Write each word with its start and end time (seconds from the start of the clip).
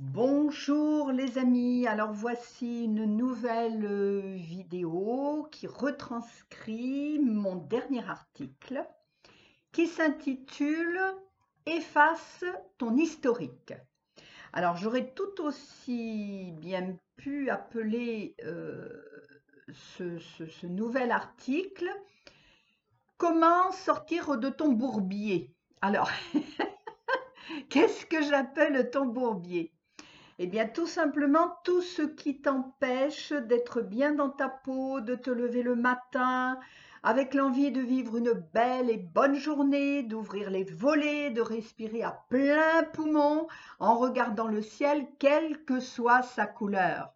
Bonjour 0.00 1.10
les 1.10 1.38
amis, 1.38 1.88
alors 1.88 2.12
voici 2.12 2.84
une 2.84 3.04
nouvelle 3.04 3.84
euh, 3.84 4.36
vidéo 4.36 5.48
qui 5.50 5.66
retranscrit 5.66 7.18
mon 7.18 7.56
dernier 7.56 8.08
article 8.08 8.86
qui 9.72 9.88
s'intitule 9.88 11.00
Efface 11.66 12.44
ton 12.78 12.96
historique. 12.96 13.74
Alors 14.52 14.76
j'aurais 14.76 15.12
tout 15.14 15.42
aussi 15.42 16.52
bien 16.60 16.96
pu 17.16 17.50
appeler 17.50 18.36
euh, 18.44 18.88
ce 19.72 20.66
nouvel 20.66 21.10
article 21.10 21.90
Comment 23.16 23.72
sortir 23.72 24.38
de 24.38 24.48
ton 24.48 24.70
bourbier? 24.70 25.52
Alors, 25.80 26.08
qu'est-ce 27.68 28.06
que 28.06 28.22
j'appelle 28.22 28.90
ton 28.92 29.06
bourbier? 29.06 29.72
Eh 30.40 30.46
bien, 30.46 30.66
tout 30.68 30.86
simplement, 30.86 31.56
tout 31.64 31.82
ce 31.82 32.02
qui 32.02 32.40
t'empêche 32.40 33.32
d'être 33.32 33.80
bien 33.80 34.12
dans 34.12 34.30
ta 34.30 34.48
peau, 34.48 35.00
de 35.00 35.16
te 35.16 35.30
lever 35.30 35.62
le 35.62 35.74
matin, 35.74 36.60
avec 37.02 37.34
l'envie 37.34 37.72
de 37.72 37.80
vivre 37.80 38.16
une 38.16 38.32
belle 38.52 38.88
et 38.88 38.98
bonne 38.98 39.34
journée, 39.34 40.04
d'ouvrir 40.04 40.50
les 40.50 40.62
volets, 40.62 41.30
de 41.30 41.40
respirer 41.40 42.04
à 42.04 42.24
plein 42.28 42.84
poumon 42.92 43.48
en 43.80 43.98
regardant 43.98 44.46
le 44.46 44.62
ciel, 44.62 45.06
quelle 45.18 45.64
que 45.64 45.80
soit 45.80 46.22
sa 46.22 46.46
couleur. 46.46 47.12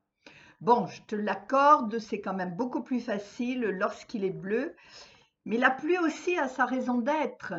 Bon, 0.61 0.87
je 0.87 1.03
te 1.03 1.17
l'accorde, 1.17 1.99
c'est 2.01 2.21
quand 2.21 2.35
même 2.35 2.57
beaucoup 2.57 2.83
plus 2.83 3.01
facile 3.01 3.61
lorsqu'il 3.61 4.25
est 4.25 4.31
bleu, 4.31 4.75
mais 5.45 5.59
la 5.59 5.71
pluie 5.71 5.99
aussi 5.99 6.37
a 6.39 6.49
sa 6.49 6.65
raison 6.65 6.99
d'être. 6.99 7.55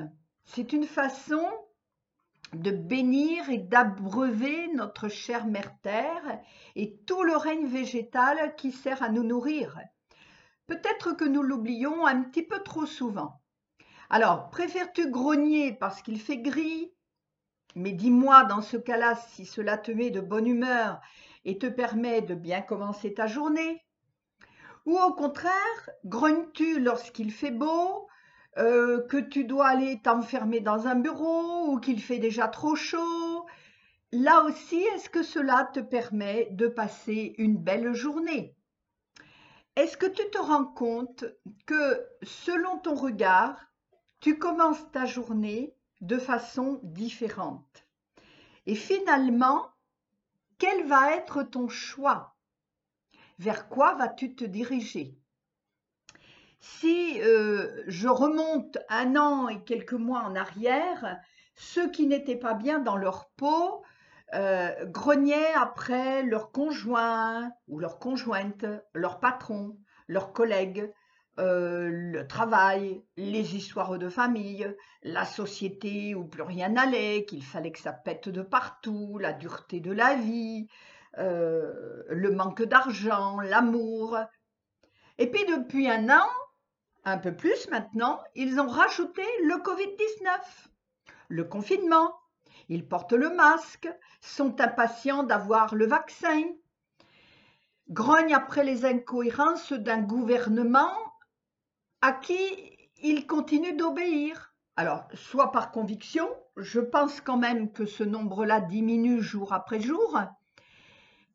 C'est 0.45 0.73
une 0.73 0.85
façon 0.85 1.45
de 2.55 2.71
bénir 2.71 3.49
et 3.49 3.57
d'abreuver 3.57 4.67
notre 4.73 5.07
chère 5.07 5.45
mère 5.45 5.73
terre 5.81 6.41
et 6.75 6.97
tout 7.07 7.23
le 7.23 7.35
règne 7.35 7.67
végétal 7.67 8.55
qui 8.55 8.71
sert 8.71 9.01
à 9.03 9.09
nous 9.09 9.23
nourrir. 9.23 9.79
Peut-être 10.67 11.13
que 11.13 11.25
nous 11.25 11.43
l'oublions 11.43 12.05
un 12.05 12.21
petit 12.21 12.43
peu 12.43 12.59
trop 12.59 12.85
souvent. 12.85 13.41
Alors, 14.09 14.49
préfères-tu 14.49 15.09
grogner 15.09 15.73
parce 15.73 16.01
qu'il 16.01 16.19
fait 16.19 16.37
gris? 16.37 16.93
Mais 17.75 17.91
dis-moi 17.91 18.43
dans 18.43 18.61
ce 18.61 18.77
cas-là 18.77 19.15
si 19.15 19.45
cela 19.45 19.77
te 19.77 19.91
met 19.91 20.11
de 20.11 20.21
bonne 20.21 20.47
humeur 20.47 21.01
et 21.45 21.57
te 21.57 21.65
permet 21.65 22.21
de 22.21 22.35
bien 22.35 22.61
commencer 22.61 23.13
ta 23.13 23.27
journée. 23.27 23.83
Ou 24.85 24.97
au 24.97 25.13
contraire, 25.13 25.89
grognes-tu 26.05 26.79
lorsqu'il 26.79 27.31
fait 27.31 27.51
beau, 27.51 28.07
euh, 28.57 29.01
que 29.07 29.17
tu 29.17 29.45
dois 29.45 29.67
aller 29.67 29.99
t'enfermer 29.99 30.59
dans 30.59 30.87
un 30.87 30.95
bureau 30.95 31.71
ou 31.71 31.79
qu'il 31.79 32.01
fait 32.01 32.19
déjà 32.19 32.47
trop 32.47 32.75
chaud. 32.75 33.45
Là 34.11 34.43
aussi, 34.43 34.77
est-ce 34.93 35.09
que 35.09 35.23
cela 35.23 35.69
te 35.73 35.79
permet 35.79 36.47
de 36.51 36.67
passer 36.67 37.33
une 37.39 37.57
belle 37.57 37.93
journée? 37.93 38.55
Est-ce 39.75 39.97
que 39.97 40.05
tu 40.05 40.21
te 40.29 40.37
rends 40.37 40.65
compte 40.65 41.25
que 41.65 42.05
selon 42.21 42.77
ton 42.77 42.93
regard, 42.93 43.57
tu 44.19 44.37
commences 44.37 44.91
ta 44.91 45.05
journée 45.05 45.75
de 46.01 46.19
façon 46.19 46.79
différente? 46.83 47.87
Et 48.67 48.75
finalement, 48.75 49.67
quel 50.59 50.85
va 50.85 51.15
être 51.15 51.41
ton 51.41 51.67
choix? 51.67 52.35
Vers 53.39 53.67
quoi 53.67 53.95
vas-tu 53.95 54.35
te 54.35 54.45
diriger? 54.45 55.17
Si 56.63 57.21
euh, 57.21 57.83
je 57.87 58.07
remonte 58.07 58.77
un 58.87 59.17
an 59.17 59.49
et 59.49 59.61
quelques 59.63 59.91
mois 59.91 60.21
en 60.21 60.33
arrière, 60.33 61.19
ceux 61.55 61.91
qui 61.91 62.07
n'étaient 62.07 62.37
pas 62.37 62.53
bien 62.53 62.79
dans 62.79 62.95
leur 62.95 63.29
peau 63.35 63.83
euh, 64.33 64.71
grognaient 64.85 65.53
après 65.55 66.23
leur 66.23 66.53
conjoint 66.53 67.51
ou 67.67 67.79
leur 67.79 67.99
conjointe, 67.99 68.65
leur 68.93 69.19
patron, 69.19 69.77
leurs 70.07 70.31
collègues, 70.31 70.89
euh, 71.37 71.89
le 71.91 72.25
travail, 72.27 73.03
les 73.17 73.57
histoires 73.57 73.97
de 73.99 74.07
famille, 74.07 74.73
la 75.03 75.25
société 75.25 76.15
où 76.15 76.23
plus 76.23 76.43
rien 76.43 76.69
n'allait, 76.69 77.25
qu'il 77.25 77.43
fallait 77.43 77.73
que 77.73 77.79
ça 77.79 77.91
pète 77.91 78.29
de 78.29 78.41
partout, 78.41 79.17
la 79.19 79.33
dureté 79.33 79.81
de 79.81 79.91
la 79.91 80.15
vie, 80.15 80.69
le 81.17 82.29
manque 82.31 82.63
d'argent, 82.63 83.41
l'amour. 83.41 84.17
Et 85.19 85.29
puis 85.29 85.45
depuis 85.45 85.89
un 85.89 86.09
an, 86.09 86.27
un 87.05 87.17
peu 87.17 87.35
plus 87.35 87.69
maintenant, 87.69 88.21
ils 88.35 88.59
ont 88.59 88.67
rajouté 88.67 89.23
le 89.43 89.55
Covid-19, 89.55 90.29
le 91.29 91.43
confinement. 91.43 92.13
Ils 92.69 92.87
portent 92.87 93.13
le 93.13 93.29
masque, 93.29 93.89
sont 94.21 94.59
impatients 94.61 95.23
d'avoir 95.23 95.75
le 95.75 95.85
vaccin, 95.85 96.43
grognent 97.89 98.33
après 98.33 98.63
les 98.63 98.85
incohérences 98.85 99.73
d'un 99.73 100.01
gouvernement 100.01 100.93
à 102.01 102.13
qui 102.13 102.77
ils 103.01 103.27
continuent 103.27 103.75
d'obéir. 103.75 104.53
Alors, 104.77 105.07
soit 105.13 105.51
par 105.51 105.71
conviction, 105.71 106.27
je 106.55 106.79
pense 106.79 107.19
quand 107.21 107.37
même 107.37 107.71
que 107.71 107.85
ce 107.85 108.03
nombre-là 108.03 108.61
diminue 108.61 109.21
jour 109.21 109.53
après 109.53 109.81
jour, 109.81 110.19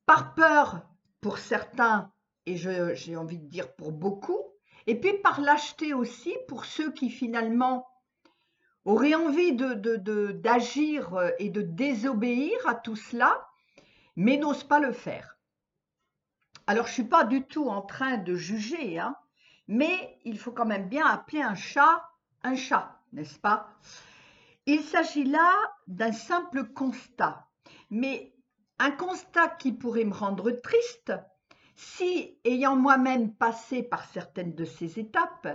par 0.06 0.34
peur 0.34 0.80
pour 1.20 1.38
certains, 1.38 2.10
et 2.46 2.56
j'ai 2.56 3.16
envie 3.16 3.38
de 3.38 3.48
dire 3.48 3.74
pour 3.74 3.92
beaucoup, 3.92 4.40
et 4.88 4.98
puis 4.98 5.12
par 5.18 5.40
lâcheté 5.40 5.94
aussi 5.94 6.34
pour 6.48 6.64
ceux 6.64 6.90
qui 6.90 7.10
finalement 7.10 7.86
auraient 8.84 9.14
envie 9.14 9.52
d'agir 9.54 11.32
et 11.38 11.50
de 11.50 11.62
désobéir 11.62 12.56
à 12.66 12.74
tout 12.74 12.96
cela, 12.96 13.46
mais 14.16 14.36
n'osent 14.38 14.64
pas 14.64 14.80
le 14.80 14.92
faire. 14.92 15.36
Alors 16.66 16.86
je 16.86 16.90
ne 16.90 16.94
suis 16.94 17.04
pas 17.04 17.24
du 17.24 17.44
tout 17.44 17.68
en 17.68 17.82
train 17.82 18.16
de 18.16 18.34
juger, 18.34 18.98
hein, 18.98 19.14
mais 19.68 20.18
il 20.24 20.38
faut 20.38 20.52
quand 20.52 20.66
même 20.66 20.88
bien 20.88 21.06
appeler 21.06 21.42
un 21.42 21.54
chat 21.54 22.02
un 22.42 22.56
chat, 22.56 23.00
n'est-ce 23.12 23.38
pas? 23.38 23.68
Il 24.66 24.82
s'agit 24.82 25.24
là 25.24 25.52
d'un 25.86 26.12
simple 26.12 26.64
constat, 26.64 27.46
mais 27.90 28.34
un 28.78 28.90
constat 28.90 29.48
qui 29.48 29.72
pourrait 29.72 30.04
me 30.04 30.14
rendre 30.14 30.50
triste, 30.50 31.12
si, 31.78 32.36
ayant 32.44 32.74
moi-même 32.74 33.32
passé 33.32 33.84
par 33.84 34.04
certaines 34.04 34.56
de 34.56 34.64
ces 34.64 34.98
étapes, 34.98 35.46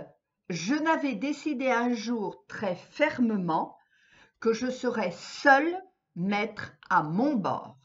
je 0.48 0.74
n'avais 0.74 1.14
décidé 1.14 1.70
un 1.70 1.92
jour 1.92 2.46
très 2.48 2.76
fermement 2.76 3.76
que 4.40 4.54
je 4.54 4.70
serais 4.70 5.10
seul 5.10 5.78
maître 6.16 6.72
à 6.88 7.02
mon 7.02 7.34
bord. 7.34 7.76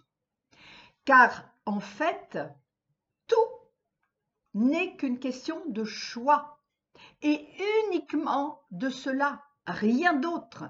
Car 1.04 1.52
en 1.66 1.82
fait, 1.82 2.40
tout 3.28 3.36
n'est 4.54 4.96
qu'une 4.96 5.20
question 5.20 5.62
de 5.68 5.84
choix, 5.84 6.62
et 7.22 7.46
uniquement 7.88 8.62
de 8.72 8.90
cela, 8.90 9.44
rien 9.68 10.14
d'autre. 10.14 10.64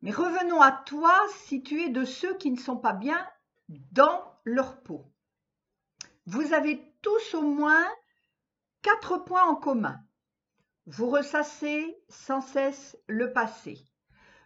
Mais 0.00 0.12
revenons 0.12 0.62
à 0.62 0.72
toi 0.72 1.14
si 1.44 1.62
tu 1.62 1.82
es 1.82 1.90
de 1.90 2.06
ceux 2.06 2.36
qui 2.38 2.50
ne 2.50 2.58
sont 2.58 2.78
pas 2.78 2.94
bien 2.94 3.26
dans 3.68 4.40
leur 4.44 4.82
peau 4.82 5.11
vous 6.26 6.52
avez 6.52 6.80
tous 7.02 7.34
au 7.34 7.42
moins 7.42 7.86
quatre 8.82 9.18
points 9.18 9.44
en 9.44 9.56
commun. 9.56 10.00
Vous 10.86 11.10
ressassez 11.10 11.96
sans 12.08 12.40
cesse 12.40 12.96
le 13.06 13.32
passé. 13.32 13.78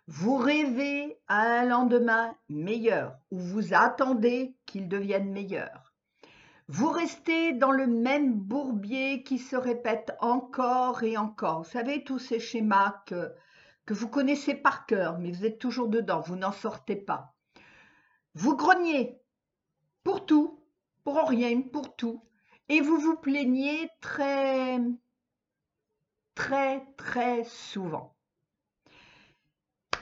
Vous 0.07 0.37
rêvez 0.37 1.19
à 1.27 1.43
un 1.43 1.65
lendemain 1.65 2.35
meilleur 2.49 3.19
ou 3.31 3.39
vous 3.39 3.75
attendez 3.75 4.57
qu'il 4.65 4.89
devienne 4.89 5.33
meilleur. 5.33 5.93
Vous 6.69 6.91
restez 6.91 7.53
dans 7.53 7.73
le 7.73 7.87
même 7.87 8.35
bourbier 8.35 9.23
qui 9.23 9.39
se 9.39 9.57
répète 9.57 10.13
encore 10.21 11.03
et 11.03 11.17
encore. 11.17 11.63
Vous 11.63 11.71
savez, 11.71 12.05
tous 12.05 12.19
ces 12.19 12.41
schémas 12.41 13.03
que, 13.07 13.33
que 13.85 13.95
vous 13.95 14.09
connaissez 14.09 14.55
par 14.55 14.87
cœur, 14.87 15.19
mais 15.19 15.31
vous 15.31 15.45
êtes 15.45 15.59
toujours 15.59 15.89
dedans, 15.89 16.21
vous 16.21 16.37
n'en 16.37 16.53
sortez 16.53 16.97
pas. 16.97 17.35
Vous 18.35 18.57
grognez 18.57 19.21
pour 20.03 20.27
tout, 20.27 20.61
pour 21.07 21.29
rien, 21.29 21.63
pour 21.63 21.95
tout. 21.95 22.21
Et 22.69 22.81
vous 22.81 22.99
vous 22.99 23.17
plaignez 23.17 23.89
très, 24.01 24.81
très, 26.35 26.85
très 26.97 27.45
souvent. 27.45 28.17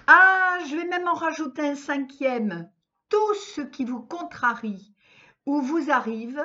Ah, 0.06 0.60
je 0.66 0.74
vais 0.74 0.86
même 0.86 1.06
en 1.06 1.12
rajouter 1.12 1.60
un 1.60 1.74
cinquième. 1.74 2.72
Tout 3.10 3.34
ce 3.34 3.60
qui 3.60 3.84
vous 3.84 4.00
contrarie 4.00 4.94
ou 5.44 5.60
vous 5.60 5.90
arrive 5.90 6.42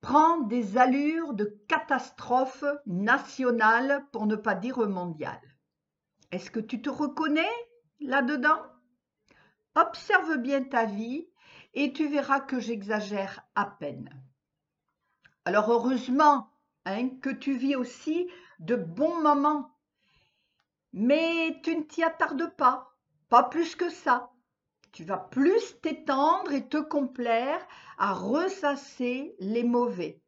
prend 0.00 0.38
des 0.38 0.78
allures 0.78 1.34
de 1.34 1.60
catastrophe 1.66 2.64
nationale, 2.86 4.06
pour 4.12 4.26
ne 4.26 4.36
pas 4.36 4.54
dire 4.54 4.78
mondiale. 4.88 5.42
Est-ce 6.30 6.52
que 6.52 6.60
tu 6.60 6.80
te 6.80 6.88
reconnais 6.88 7.50
là-dedans? 7.98 8.62
Observe 9.74 10.36
bien 10.36 10.62
ta 10.62 10.84
vie 10.84 11.28
et 11.80 11.92
tu 11.92 12.08
verras 12.08 12.40
que 12.40 12.58
j'exagère 12.58 13.46
à 13.54 13.64
peine. 13.64 14.10
Alors 15.44 15.70
heureusement 15.70 16.50
hein, 16.84 17.08
que 17.22 17.30
tu 17.30 17.56
vis 17.56 17.76
aussi 17.76 18.28
de 18.58 18.74
bons 18.74 19.20
moments, 19.20 19.78
mais 20.92 21.60
tu 21.62 21.76
ne 21.76 21.84
t'y 21.84 22.02
attardes 22.02 22.52
pas, 22.56 22.96
pas 23.28 23.44
plus 23.44 23.76
que 23.76 23.90
ça. 23.90 24.32
Tu 24.90 25.04
vas 25.04 25.18
plus 25.18 25.80
t'étendre 25.80 26.50
et 26.50 26.66
te 26.66 26.78
complaire 26.78 27.64
à 27.96 28.12
ressasser 28.12 29.36
les 29.38 29.62
mauvais. 29.62 30.20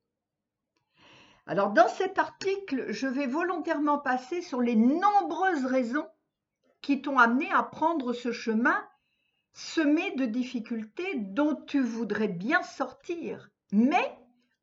Alors 1.47 1.73
dans 1.73 1.89
cet 1.89 2.21
article, 2.21 2.93
je 2.93 3.09
vais 3.09 3.27
volontairement 3.27 3.99
passer 3.99 4.41
sur 4.41 4.61
les 4.61 4.77
nombreuses 4.77 5.65
raisons 5.65 6.07
qui 6.81 7.03
t'ont 7.03 7.19
amené 7.19 7.51
à 7.51 7.65
prendre 7.65 8.13
ce 8.13 8.31
chemin 8.31 8.87
semé 9.53 10.13
de 10.13 10.27
difficultés 10.27 11.15
dont 11.17 11.57
tu 11.67 11.81
voudrais 11.81 12.29
bien 12.29 12.63
sortir, 12.63 13.51
mais 13.73 14.19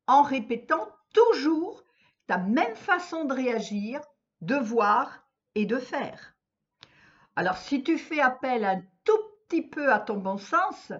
en 0.06 0.22
répétant 0.22 0.88
toujours 1.12 1.82
ta 2.26 2.38
même 2.38 2.76
façon 2.76 3.24
de 3.24 3.34
réagir, 3.34 4.00
de 4.40 4.56
voir 4.56 5.26
et 5.54 5.66
de 5.66 5.78
faire. 5.78 6.34
Alors 7.36 7.56
si 7.56 7.82
tu 7.82 7.98
fais 7.98 8.20
appel 8.20 8.64
un 8.64 8.82
tout 9.04 9.20
petit 9.46 9.62
peu 9.62 9.92
à 9.92 10.00
ton 10.00 10.16
bon 10.16 10.38
sens, 10.38 10.92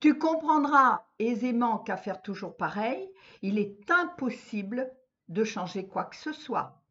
tu 0.00 0.18
comprendras 0.18 1.04
aisément 1.18 1.78
qu'à 1.78 1.96
faire 1.96 2.22
toujours 2.22 2.56
pareil, 2.56 3.10
il 3.42 3.58
est 3.58 3.90
impossible 3.90 4.90
de 5.28 5.44
changer 5.44 5.86
quoi 5.86 6.04
que 6.04 6.16
ce 6.16 6.32
soit. 6.32 6.82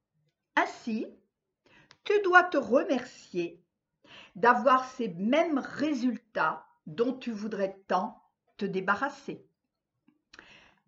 Ainsi, 0.55 1.07
tu 2.03 2.13
dois 2.21 2.43
te 2.43 2.57
remercier 2.57 3.62
d'avoir 4.35 4.85
ces 4.85 5.09
mêmes 5.09 5.59
résultats 5.59 6.65
dont 6.87 7.13
tu 7.13 7.31
voudrais 7.31 7.79
tant 7.87 8.21
te 8.57 8.65
débarrasser. 8.65 9.45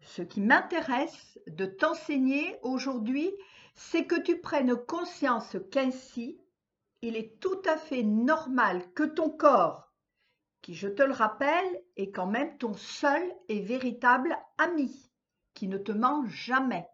Ce 0.02 0.22
qui 0.22 0.42
m'intéresse 0.42 1.40
de 1.48 1.66
t'enseigner 1.66 2.58
aujourd'hui, 2.62 3.32
c'est 3.74 4.06
que 4.06 4.20
tu 4.20 4.40
prennes 4.40 4.76
conscience 4.76 5.58
qu'ainsi, 5.72 6.40
il 7.02 7.16
est 7.16 7.40
tout 7.40 7.62
à 7.66 7.78
fait 7.78 8.04
normal 8.04 8.82
que 8.94 9.04
ton 9.04 9.30
corps, 9.30 9.92
qui 10.62 10.74
je 10.74 10.88
te 10.88 11.04
le 11.04 11.14
rappelle, 11.14 11.84
est 11.98 12.12
quand 12.12 12.28
même 12.28 12.58
ton 12.58 12.74
seul 12.74 13.22
et 13.50 13.62
véritable 13.62 14.38
ami, 14.58 15.12
qui 15.54 15.68
ne 15.68 15.78
te 15.78 15.92
ment 15.92 16.26
jamais. 16.28 16.88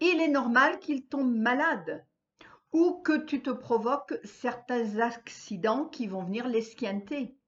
Il 0.00 0.20
est 0.20 0.28
normal 0.28 0.80
qu'il 0.80 1.06
tombe 1.06 1.34
malade 1.34 2.04
ou 2.74 3.00
que 3.04 3.16
tu 3.16 3.40
te 3.40 3.50
provoques 3.50 4.18
certains 4.24 4.98
accidents 4.98 5.84
qui 5.84 6.08
vont 6.08 6.24
venir 6.24 6.48
l'esquienter. 6.48 7.38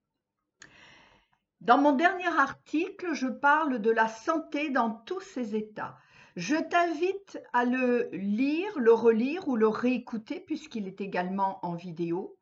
Dans 1.61 1.79
mon 1.79 1.93
dernier 1.93 2.29
article, 2.29 3.13
je 3.13 3.27
parle 3.27 3.81
de 3.81 3.91
la 3.91 4.07
santé 4.07 4.71
dans 4.71 4.91
tous 4.91 5.21
ses 5.21 5.57
états. 5.57 5.99
Je 6.37 6.55
t'invite 6.55 7.43
à 7.53 7.65
le 7.65 8.09
lire, 8.13 8.79
le 8.79 8.93
relire 8.93 9.49
ou 9.49 9.57
le 9.57 9.67
réécouter 9.67 10.39
puisqu'il 10.39 10.87
est 10.87 11.01
également 11.01 11.59
en 11.67 11.75
vidéo 11.75 12.37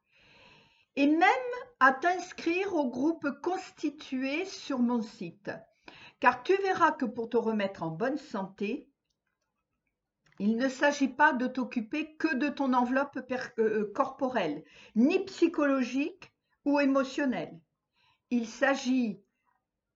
et 0.96 1.06
même 1.06 1.54
à 1.80 1.92
t'inscrire 1.92 2.74
au 2.74 2.90
groupe 2.90 3.30
constitué 3.40 4.44
sur 4.44 4.78
mon 4.78 5.00
site. 5.00 5.50
Car 6.20 6.42
tu 6.42 6.54
verras 6.58 6.92
que 6.92 7.06
pour 7.06 7.30
te 7.30 7.38
remettre 7.38 7.82
en 7.82 7.90
bonne 7.90 8.18
santé, 8.18 8.90
il 10.40 10.56
ne 10.56 10.68
s'agit 10.68 11.08
pas 11.08 11.32
de 11.32 11.46
t'occuper 11.46 12.16
que 12.16 12.34
de 12.34 12.48
ton 12.48 12.72
enveloppe 12.72 13.18
euh, 13.30 13.38
euh, 13.58 13.92
corporelle, 13.94 14.64
ni 14.96 15.24
psychologique 15.24 16.32
ou 16.64 16.80
émotionnelle. 16.80 17.60
Il 18.30 18.46
s'agit 18.46 19.20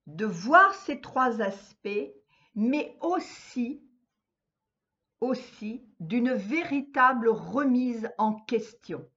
de 0.06 0.24
voir 0.26 0.74
ces 0.74 1.00
trois 1.00 1.42
aspects, 1.42 2.12
mais 2.54 2.96
aussi, 3.00 3.82
aussi 5.20 5.84
d'une 6.00 6.32
véritable 6.32 7.28
remise 7.28 8.08
en 8.18 8.34
question. 8.34 9.08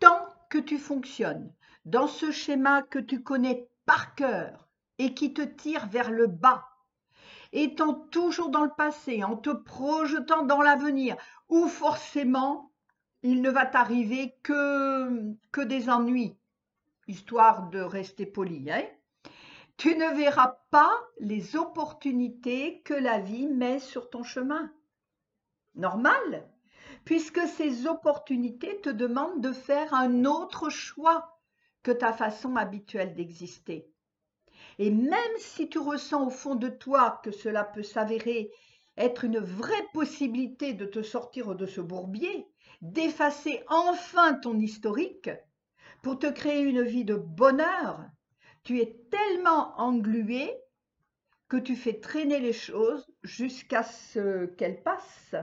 Tant 0.00 0.28
que 0.50 0.58
tu 0.58 0.78
fonctionnes 0.78 1.52
dans 1.84 2.06
ce 2.06 2.30
schéma 2.30 2.82
que 2.82 2.98
tu 2.98 3.22
connais 3.22 3.68
par 3.86 4.14
cœur 4.14 4.68
et 4.98 5.14
qui 5.14 5.34
te 5.34 5.42
tire 5.42 5.86
vers 5.88 6.10
le 6.10 6.26
bas, 6.26 6.73
étant 7.54 7.94
toujours 7.94 8.50
dans 8.50 8.64
le 8.64 8.74
passé, 8.76 9.24
en 9.24 9.36
te 9.36 9.50
projetant 9.50 10.42
dans 10.42 10.60
l'avenir, 10.60 11.16
où 11.48 11.66
forcément 11.68 12.70
il 13.22 13.40
ne 13.40 13.50
va 13.50 13.64
t'arriver 13.64 14.34
que, 14.42 15.62
des 15.62 15.88
ennuis, 15.88 16.36
histoire 17.08 17.70
de 17.70 17.80
rester 17.80 18.26
poli. 18.26 18.70
Hein 18.70 18.84
tu 19.76 19.96
ne 19.96 20.14
verras 20.14 20.58
pas 20.70 20.94
les 21.18 21.56
opportunités 21.56 22.80
que 22.82 22.94
la 22.94 23.18
vie 23.18 23.46
met 23.46 23.80
sur 23.80 24.08
ton 24.08 24.22
chemin. 24.22 24.72
Normal, 25.74 26.48
puisque 27.04 27.40
ces 27.48 27.86
opportunités 27.86 28.80
te 28.80 28.90
demandent 28.90 29.40
de 29.40 29.52
faire 29.52 29.92
un 29.94 30.24
autre 30.24 30.70
choix 30.70 31.40
que 31.82 31.90
ta 31.90 32.12
façon 32.12 32.56
habituelle 32.56 33.14
d'exister. 33.14 33.90
Et 34.78 34.90
même 34.90 35.36
si 35.38 35.68
tu 35.68 35.78
ressens 35.78 36.26
au 36.26 36.30
fond 36.30 36.54
de 36.54 36.68
toi 36.68 37.20
que 37.22 37.30
cela 37.30 37.64
peut 37.64 37.82
s'avérer 37.82 38.50
être 38.96 39.24
une 39.24 39.38
vraie 39.38 39.86
possibilité 39.92 40.72
de 40.72 40.86
te 40.86 41.02
sortir 41.02 41.54
de 41.54 41.66
ce 41.66 41.80
bourbier, 41.80 42.46
d'effacer 42.80 43.62
enfin 43.68 44.34
ton 44.34 44.58
historique 44.58 45.30
pour 46.02 46.18
te 46.18 46.30
créer 46.30 46.62
une 46.62 46.82
vie 46.82 47.04
de 47.04 47.14
bonheur, 47.14 48.00
tu 48.62 48.80
es 48.80 48.96
tellement 49.10 49.78
englué 49.80 50.52
que 51.48 51.56
tu 51.56 51.76
fais 51.76 52.00
traîner 52.00 52.40
les 52.40 52.52
choses 52.52 53.06
jusqu'à 53.22 53.82
ce 53.82 54.46
qu'elles 54.46 54.82
passent. 54.82 55.36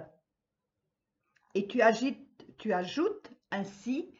Et 1.53 1.67
tu, 1.67 1.81
ajoutes 1.81 3.31
ainsi 3.51 4.13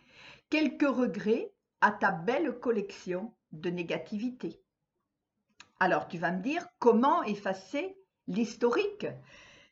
quelques 0.50 0.88
regrets 0.88 1.54
à 1.80 1.92
ta 1.92 2.12
belle 2.12 2.60
collection 2.60 3.34
de 3.52 3.70
négativité. 3.70 4.62
Alors 5.82 6.08
tu 6.08 6.20
vas 6.20 6.32
me 6.32 6.44
dire 6.44 6.68
comment 6.78 7.24
effacer 7.24 7.98
l'historique 8.28 9.08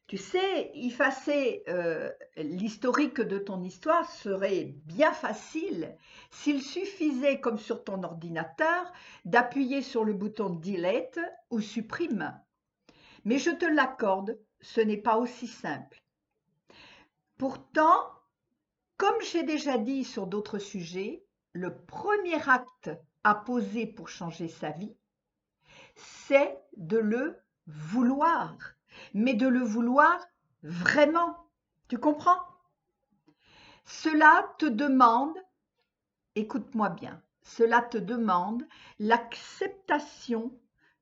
tu 0.08 0.18
sais, 0.18 0.72
effacer 0.74 1.62
euh, 1.68 2.10
l'historique 2.36 3.22
de 3.22 3.38
ton 3.38 3.62
histoire 3.62 4.10
serait 4.10 4.74
bien 4.86 5.14
facile 5.14 5.96
s'il 6.32 6.64
suffisait, 6.64 7.40
comme 7.40 7.60
sur 7.60 7.84
ton 7.84 8.02
ordinateur, 8.02 8.92
d'appuyer 9.26 9.84
sur 9.84 10.04
le 10.04 10.14
bouton 10.14 10.50
Delete 10.50 11.20
ou 11.52 11.62
Supprime. 11.62 12.36
Mais 13.24 13.38
je 13.38 13.52
te 13.52 13.66
l'accorde, 13.66 14.40
ce 14.62 14.82
n'est 14.82 14.98
pas 14.98 15.18
aussi 15.18 15.46
simple. 15.46 16.02
Pourtant, 17.38 18.02
comme 18.98 19.22
j'ai 19.32 19.44
déjà 19.44 19.78
dit 19.78 20.04
sur 20.04 20.26
d'autres 20.26 20.58
sujets, 20.58 21.24
le 21.54 21.76
premier 21.86 22.50
acte 22.50 22.90
à 23.24 23.36
poser 23.36 23.86
pour 23.86 24.10
changer 24.10 24.48
sa 24.48 24.72
vie, 24.72 24.96
c'est 26.00 26.58
de 26.78 26.98
le 26.98 27.40
vouloir, 27.68 28.56
mais 29.14 29.34
de 29.34 29.48
le 29.48 29.60
vouloir 29.60 30.20
vraiment. 30.64 31.38
Tu 31.88 31.98
comprends? 31.98 32.40
Cela 33.86 34.54
te 34.60 34.66
demande, 34.66 35.36
écoute-moi 36.36 36.90
bien, 36.90 37.22
cela 37.42 37.82
te 37.82 37.98
demande 37.98 38.64
l'acceptation 39.00 40.52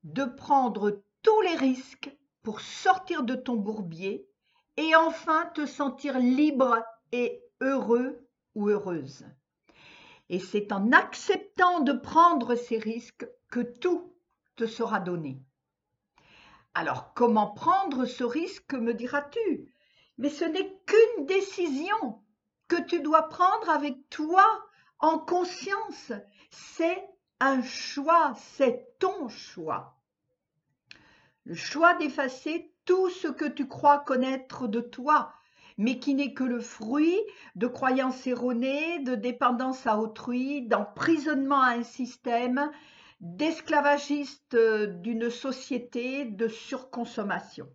de 0.04 0.24
prendre 0.24 1.02
tous 1.22 1.40
les 1.42 1.56
risques 1.56 2.16
pour 2.42 2.60
sortir 2.60 3.24
de 3.24 3.34
ton 3.34 3.56
bourbier 3.56 4.26
et 4.78 4.94
enfin 4.96 5.46
te 5.54 5.66
sentir 5.66 6.18
libre 6.18 6.82
et 7.12 7.42
heureux 7.60 8.26
ou 8.54 8.68
heureuse. 8.68 9.26
Et 10.30 10.38
c'est 10.38 10.72
en 10.72 10.92
acceptant 10.92 11.80
de 11.80 11.92
prendre 11.92 12.54
ces 12.54 12.78
risques 12.78 13.26
que 13.50 13.60
tout 13.60 14.14
sera 14.66 15.00
donné. 15.00 15.40
Alors 16.74 17.12
comment 17.14 17.48
prendre 17.48 18.04
ce 18.04 18.24
risque, 18.24 18.74
me 18.74 18.94
diras-tu? 18.94 19.72
Mais 20.18 20.30
ce 20.30 20.44
n'est 20.44 20.80
qu'une 20.86 21.26
décision 21.26 22.22
que 22.68 22.80
tu 22.82 23.00
dois 23.00 23.28
prendre 23.28 23.70
avec 23.70 24.08
toi 24.10 24.44
en 24.98 25.18
conscience. 25.18 26.12
C'est 26.50 27.08
un 27.40 27.62
choix, 27.62 28.34
c'est 28.36 28.98
ton 28.98 29.28
choix. 29.28 29.96
Le 31.44 31.54
choix 31.54 31.94
d'effacer 31.94 32.74
tout 32.84 33.08
ce 33.10 33.28
que 33.28 33.44
tu 33.44 33.68
crois 33.68 33.98
connaître 33.98 34.68
de 34.68 34.80
toi, 34.80 35.32
mais 35.78 35.98
qui 35.98 36.14
n'est 36.14 36.34
que 36.34 36.44
le 36.44 36.60
fruit 36.60 37.18
de 37.54 37.66
croyances 37.66 38.26
erronées, 38.26 38.98
de 39.00 39.14
dépendance 39.14 39.86
à 39.86 39.98
autrui, 39.98 40.66
d'emprisonnement 40.66 41.62
à 41.62 41.70
un 41.70 41.84
système 41.84 42.70
d'esclavagistes 43.20 44.54
euh, 44.54 44.86
d'une 44.86 45.30
société 45.30 46.24
de 46.24 46.48
surconsommation. 46.48 47.68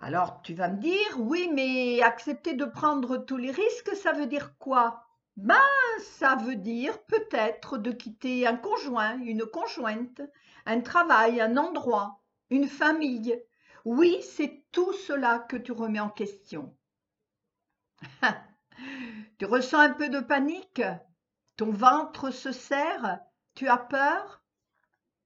Alors 0.00 0.40
tu 0.42 0.54
vas 0.54 0.68
me 0.68 0.78
dire, 0.80 1.18
oui, 1.18 1.50
mais 1.52 2.00
accepter 2.00 2.54
de 2.54 2.64
prendre 2.64 3.18
tous 3.18 3.36
les 3.36 3.50
risques, 3.50 3.94
ça 3.96 4.12
veut 4.12 4.26
dire 4.26 4.56
quoi? 4.58 5.04
Ben, 5.36 5.60
ça 6.00 6.36
veut 6.36 6.56
dire 6.56 7.02
peut-être 7.04 7.78
de 7.78 7.92
quitter 7.92 8.46
un 8.46 8.56
conjoint, 8.56 9.18
une 9.18 9.44
conjointe, 9.44 10.22
un 10.66 10.80
travail, 10.80 11.40
un 11.40 11.56
endroit, 11.56 12.22
une 12.50 12.68
famille. 12.68 13.42
Oui, 13.84 14.20
c'est 14.22 14.64
tout 14.72 14.92
cela 14.92 15.38
que 15.38 15.56
tu 15.56 15.72
remets 15.72 16.00
en 16.00 16.10
question. 16.10 16.76
tu 19.38 19.44
ressens 19.44 19.78
un 19.78 19.90
peu 19.90 20.08
de 20.08 20.20
panique? 20.20 20.82
Ton 21.56 21.72
ventre 21.72 22.30
se 22.30 22.52
serre? 22.52 23.20
Tu 23.60 23.68
as 23.68 23.76
peur? 23.76 24.42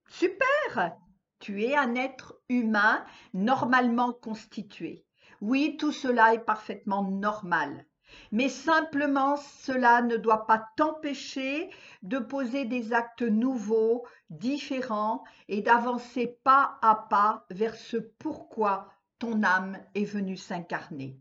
Super 0.08 0.98
Tu 1.38 1.62
es 1.62 1.76
un 1.76 1.94
être 1.94 2.34
humain 2.48 3.04
normalement 3.32 4.12
constitué. 4.12 5.06
Oui, 5.40 5.76
tout 5.76 5.92
cela 5.92 6.34
est 6.34 6.44
parfaitement 6.44 7.04
normal. 7.04 7.86
Mais 8.32 8.48
simplement, 8.48 9.36
cela 9.36 10.02
ne 10.02 10.16
doit 10.16 10.48
pas 10.48 10.66
t'empêcher 10.76 11.70
de 12.02 12.18
poser 12.18 12.64
des 12.64 12.92
actes 12.92 13.22
nouveaux, 13.22 14.04
différents 14.30 15.22
et 15.46 15.62
d'avancer 15.62 16.26
pas 16.42 16.80
à 16.82 17.06
pas 17.08 17.46
vers 17.50 17.76
ce 17.76 17.98
pourquoi 17.98 18.88
ton 19.20 19.44
âme 19.44 19.78
est 19.94 20.06
venue 20.06 20.36
s'incarner. 20.36 21.20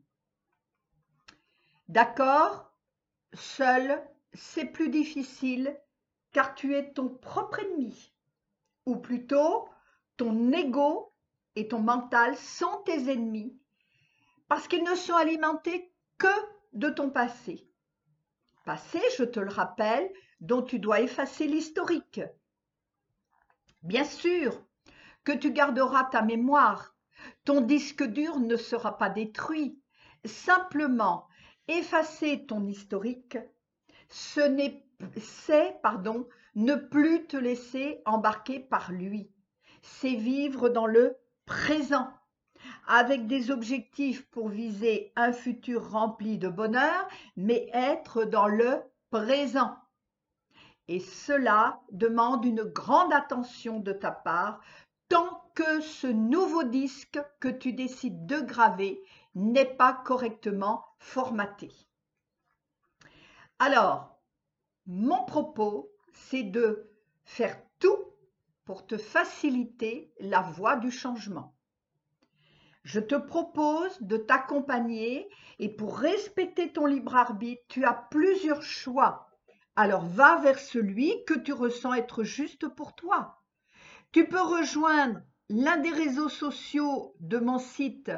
D'accord? 1.89 2.73
Seul, 3.33 4.01
c'est 4.33 4.65
plus 4.65 4.89
difficile 4.89 5.79
car 6.33 6.55
tu 6.55 6.75
es 6.75 6.91
ton 6.93 7.09
propre 7.09 7.59
ennemi. 7.59 8.13
Ou 8.85 8.97
plutôt, 8.97 9.69
ton 10.17 10.51
ego 10.51 11.13
et 11.55 11.67
ton 11.67 11.79
mental 11.79 12.35
sont 12.35 12.81
tes 12.85 13.11
ennemis 13.11 13.57
parce 14.49 14.67
qu'ils 14.67 14.83
ne 14.83 14.95
sont 14.95 15.15
alimentés 15.15 15.93
que 16.17 16.27
de 16.73 16.89
ton 16.89 17.09
passé. 17.09 17.67
Passé, 18.65 18.99
je 19.17 19.23
te 19.23 19.39
le 19.39 19.49
rappelle, 19.49 20.11
dont 20.41 20.61
tu 20.61 20.79
dois 20.79 21.01
effacer 21.01 21.47
l'historique. 21.47 22.21
Bien 23.81 24.03
sûr 24.03 24.61
que 25.23 25.31
tu 25.31 25.51
garderas 25.51 26.05
ta 26.05 26.21
mémoire. 26.21 26.95
Ton 27.45 27.61
disque 27.61 28.03
dur 28.03 28.39
ne 28.39 28.57
sera 28.57 28.97
pas 28.97 29.09
détruit. 29.09 29.81
Simplement, 30.25 31.27
effacer 31.67 32.45
ton 32.45 32.65
historique, 32.65 33.37
ce 34.09 34.41
n'est 34.41 34.82
c'est 35.17 35.79
pardon, 35.81 36.27
ne 36.55 36.75
plus 36.75 37.25
te 37.27 37.37
laisser 37.37 38.01
embarquer 38.05 38.59
par 38.59 38.91
lui. 38.91 39.29
C'est 39.81 40.15
vivre 40.15 40.69
dans 40.69 40.87
le 40.87 41.17
présent 41.45 42.09
avec 42.87 43.27
des 43.27 43.51
objectifs 43.51 44.25
pour 44.29 44.49
viser 44.49 45.11
un 45.15 45.33
futur 45.33 45.91
rempli 45.91 46.37
de 46.37 46.49
bonheur, 46.49 47.07
mais 47.35 47.69
être 47.73 48.23
dans 48.23 48.47
le 48.47 48.81
présent. 49.09 49.77
Et 50.87 50.99
cela 50.99 51.81
demande 51.91 52.45
une 52.45 52.63
grande 52.63 53.13
attention 53.13 53.79
de 53.79 53.93
ta 53.93 54.11
part 54.11 54.59
tant 55.09 55.43
que 55.55 55.81
ce 55.81 56.07
nouveau 56.07 56.63
disque 56.63 57.19
que 57.39 57.47
tu 57.47 57.73
décides 57.73 58.25
de 58.25 58.39
graver 58.39 59.01
n'est 59.35 59.65
pas 59.65 59.93
correctement 59.93 60.85
formaté. 60.97 61.71
Alors, 63.59 64.12
mon 64.85 65.23
propos, 65.23 65.91
c'est 66.11 66.43
de 66.43 66.89
faire 67.23 67.57
tout 67.79 67.97
pour 68.65 68.85
te 68.85 68.97
faciliter 68.97 70.11
la 70.19 70.41
voie 70.41 70.75
du 70.75 70.91
changement. 70.91 71.55
Je 72.83 72.99
te 72.99 73.15
propose 73.15 73.97
de 74.01 74.17
t'accompagner 74.17 75.29
et 75.59 75.69
pour 75.69 75.97
respecter 75.97 76.73
ton 76.73 76.85
libre 76.85 77.15
arbitre, 77.15 77.63
tu 77.69 77.85
as 77.85 77.93
plusieurs 77.93 78.61
choix. 78.61 79.29
Alors 79.75 80.05
va 80.05 80.37
vers 80.39 80.59
celui 80.59 81.13
que 81.25 81.33
tu 81.33 81.53
ressens 81.53 81.93
être 81.93 82.23
juste 82.23 82.67
pour 82.67 82.93
toi. 82.93 83.41
Tu 84.11 84.27
peux 84.27 84.41
rejoindre 84.41 85.21
l'un 85.49 85.77
des 85.77 85.91
réseaux 85.91 86.29
sociaux 86.29 87.15
de 87.21 87.37
mon 87.37 87.57
site. 87.57 88.11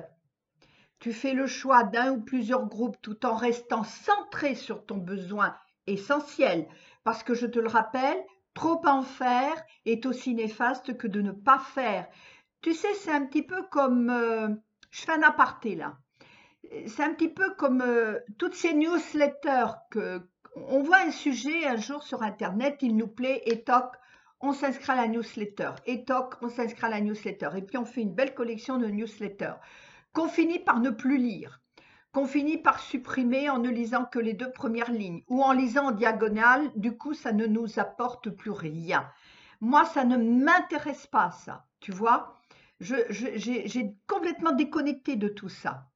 Tu 1.00 1.13
fais 1.13 1.34
le 1.34 1.45
choix 1.45 1.84
d'un 1.84 2.13
ou 2.13 2.22
plusieurs 2.22 2.65
groupes 2.65 2.98
tout 3.01 3.24
en 3.25 3.36
restant 3.36 3.84
centré 3.84 4.55
sur 4.55 4.86
ton 4.86 4.98
besoin 4.98 5.55
essentiel. 5.88 6.68
Parce 7.04 7.24
que 7.24 7.34
je 7.34 7.46
te 7.46 7.60
le 7.60 7.68
rappelle, 7.68 8.18
trop 8.54 8.82
en 8.86 9.04
faire 9.04 9.56
est 9.86 10.06
aussi 10.06 10.34
néfaste 10.34 10.98
que 10.98 11.08
de 11.08 11.22
ne 11.22 11.32
pas 11.32 11.60
faire. 11.60 12.08
Tu 12.62 12.74
sais, 12.74 12.94
c'est 12.96 13.12
un 13.12 13.25
petit 13.25 13.44
peu 13.44 13.63
comme, 13.70 14.10
euh, 14.10 14.50
je 14.89 15.01
fais 15.01 15.12
un 15.12 15.22
aparté 15.22 15.75
là, 15.75 15.98
c'est 16.88 17.04
un 17.04 17.13
petit 17.13 17.30
peu 17.30 17.54
comme 17.56 17.82
euh, 17.82 18.20
toutes 18.38 18.56
ces 18.56 18.74
newsletters 18.74 19.74
que 19.92 20.22
on 20.56 20.84
voit 20.84 21.01
un 21.06 21.12
sujet 21.12 21.68
un 21.68 21.75
jour 21.75 22.01
sur 22.04 22.24
internet, 22.24 22.77
il 22.82 22.96
nous 22.96 23.08
plaît, 23.08 23.42
et 23.46 23.63
toc, 23.63 23.94
on 24.39 24.54
s'inscrit 24.54 24.94
à 24.94 24.96
la 24.96 25.08
newsletter, 25.08 25.72
et 25.86 26.06
toc, 26.06 26.36
on 26.42 26.50
s'inscrit 26.50 26.86
à 26.86 26.89
la 26.89 27.01
newsletter, 27.01 27.50
et 27.58 27.62
puis 27.62 27.77
on 27.77 27.86
fait 27.86 28.01
une 28.01 28.15
belle 28.15 28.34
collection 28.34 28.77
de 28.77 28.88
newsletters 28.88 29.56
qu'on 30.13 30.30
finit 30.30 30.60
par 30.60 30.80
ne 30.80 30.92
plus 30.92 31.18
lire, 31.18 31.62
qu'on 32.15 32.25
finit 32.25 32.57
par 32.57 32.79
supprimer 32.79 33.50
en 33.50 33.57
ne 33.57 33.69
lisant 33.69 34.05
que 34.05 34.19
les 34.19 34.31
deux 34.31 34.50
premières 34.50 34.89
lignes, 34.89 35.24
ou 35.27 35.43
en 35.43 35.51
lisant 35.51 35.88
en 35.88 35.91
diagonale, 35.91 36.72
du 36.77 36.95
coup 36.95 37.13
ça 37.13 37.34
ne 37.34 37.45
nous 37.45 37.77
apporte 37.77 38.29
plus 38.29 38.51
rien. 38.51 39.05
Moi, 39.60 39.84
ça 39.84 40.05
ne 40.05 40.15
m'intéresse 40.15 41.07
pas 41.07 41.31
ça, 41.31 41.65
tu 41.81 41.91
vois 41.91 42.39
j'ai 42.79 43.95
complètement 44.07 44.53
déconnecté 44.53 45.17
de 45.17 45.27
tout 45.27 45.50
ça. 45.50 45.89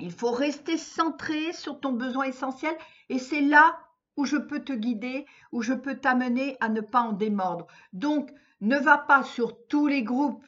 Il 0.00 0.12
faut 0.12 0.30
rester 0.30 0.78
centré 0.78 1.52
sur 1.52 1.80
ton 1.80 1.92
besoin 1.92 2.26
essentiel 2.26 2.74
et 3.08 3.18
c'est 3.18 3.40
là 3.40 3.78
où 4.16 4.24
je 4.24 4.36
peux 4.36 4.60
te 4.60 4.72
guider, 4.72 5.26
où 5.52 5.62
je 5.62 5.74
peux 5.74 5.96
t'amener 5.96 6.56
à 6.60 6.68
ne 6.68 6.80
pas 6.80 7.00
en 7.00 7.12
démordre. 7.12 7.66
Donc, 7.92 8.30
ne 8.60 8.78
va 8.78 8.98
pas 8.98 9.22
sur 9.22 9.66
tous 9.66 9.86
les 9.86 10.02
groupes, 10.02 10.44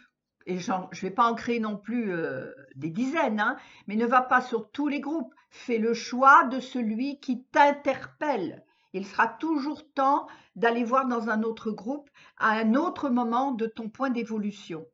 et 0.49 0.59
je 0.59 0.73
ne 0.73 1.01
vais 1.01 1.11
pas 1.11 1.31
en 1.31 1.35
créer 1.35 1.61
non 1.61 1.77
plus 1.77 2.11
euh, 2.11 2.51
des 2.75 2.89
dizaines, 2.89 3.39
hein, 3.39 3.59
mais 3.87 3.97
ne 3.97 4.07
va 4.07 4.23
pas 4.23 4.41
sur 4.41 4.71
tous 4.71 4.89
les 4.89 5.01
groupes. 5.01 5.35
Fais 5.51 5.77
le 5.77 5.93
choix 5.93 6.45
de 6.45 6.59
celui 6.59 7.21
qui 7.21 7.45
t'interpelle. 7.45 8.65
Il 8.95 9.07
sera 9.07 9.29
toujours 9.29 9.93
temps 9.93 10.27
d'aller 10.57 10.85
voir 10.85 11.07
dans 11.07 11.29
un 11.29 11.43
autre 11.43 11.71
groupe 11.71 12.09
à 12.39 12.53
un 12.53 12.75
autre 12.75 13.11
moment 13.11 13.53
de 13.53 13.67
ton 13.67 13.91
point 13.91 14.09
d'évolution. 14.09 14.87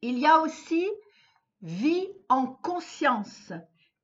Il 0.00 0.18
y 0.18 0.26
a 0.26 0.40
aussi 0.40 0.88
Vie 1.60 2.08
en 2.28 2.46
conscience, 2.48 3.52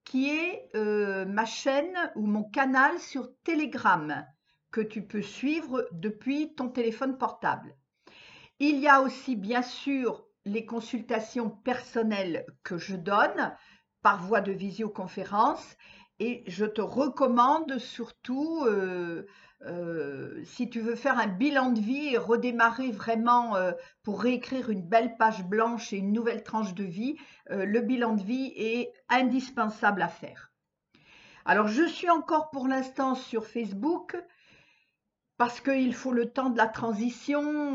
qui 0.04 0.30
est 0.30 0.70
euh, 0.76 1.24
ma 1.24 1.44
chaîne 1.44 1.96
ou 2.14 2.24
mon 2.26 2.44
canal 2.44 3.00
sur 3.00 3.30
Telegram, 3.42 4.24
que 4.70 4.80
tu 4.80 5.02
peux 5.02 5.22
suivre 5.22 5.88
depuis 5.90 6.54
ton 6.54 6.68
téléphone 6.68 7.18
portable. 7.18 7.77
Il 8.60 8.78
y 8.78 8.88
a 8.88 9.02
aussi 9.02 9.36
bien 9.36 9.62
sûr 9.62 10.26
les 10.44 10.66
consultations 10.66 11.48
personnelles 11.50 12.44
que 12.64 12.76
je 12.76 12.96
donne 12.96 13.54
par 14.02 14.22
voie 14.22 14.40
de 14.40 14.50
visioconférence 14.50 15.76
et 16.18 16.42
je 16.48 16.64
te 16.64 16.80
recommande 16.80 17.78
surtout 17.78 18.64
euh, 18.64 19.26
euh, 19.66 20.42
si 20.44 20.68
tu 20.68 20.80
veux 20.80 20.96
faire 20.96 21.18
un 21.18 21.28
bilan 21.28 21.70
de 21.70 21.80
vie 21.80 22.14
et 22.14 22.18
redémarrer 22.18 22.90
vraiment 22.90 23.54
euh, 23.54 23.72
pour 24.02 24.22
réécrire 24.22 24.70
une 24.70 24.82
belle 24.82 25.16
page 25.16 25.44
blanche 25.44 25.92
et 25.92 25.98
une 25.98 26.12
nouvelle 26.12 26.42
tranche 26.42 26.74
de 26.74 26.84
vie, 26.84 27.16
le 27.50 27.80
bilan 27.80 28.14
de 28.14 28.22
vie 28.22 28.52
est 28.56 28.92
indispensable 29.08 30.02
à 30.02 30.08
faire. 30.08 30.50
Alors, 31.44 31.68
je 31.68 31.84
suis 31.84 32.10
encore 32.10 32.50
pour 32.50 32.68
l'instant 32.68 33.14
sur 33.14 33.46
Facebook 33.46 34.16
parce 35.38 35.60
qu'il 35.60 35.94
faut 35.94 36.12
le 36.12 36.30
temps 36.30 36.50
de 36.50 36.58
la 36.58 36.66
transition, 36.66 37.72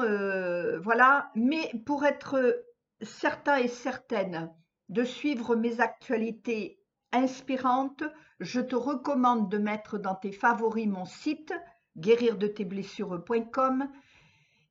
voilà. 0.84 1.32
Mais 1.36 1.72
pour 1.86 2.06
être 2.06 2.64
certain 3.02 3.58
et 3.58 3.68
certaine 3.68 4.52
de 4.90 5.04
suivre 5.04 5.56
mes 5.56 5.82
actualités 5.82 6.80
inspirantes, 7.12 8.04
je 8.40 8.60
te 8.60 8.76
recommande 8.76 9.50
de 9.50 9.58
mettre 9.58 9.98
dans 9.98 10.16
tes 10.16 10.32
favoris 10.32 10.88
mon 10.88 11.06
site 11.06 11.54
guérir-de-tes-blessures.com 11.98 13.88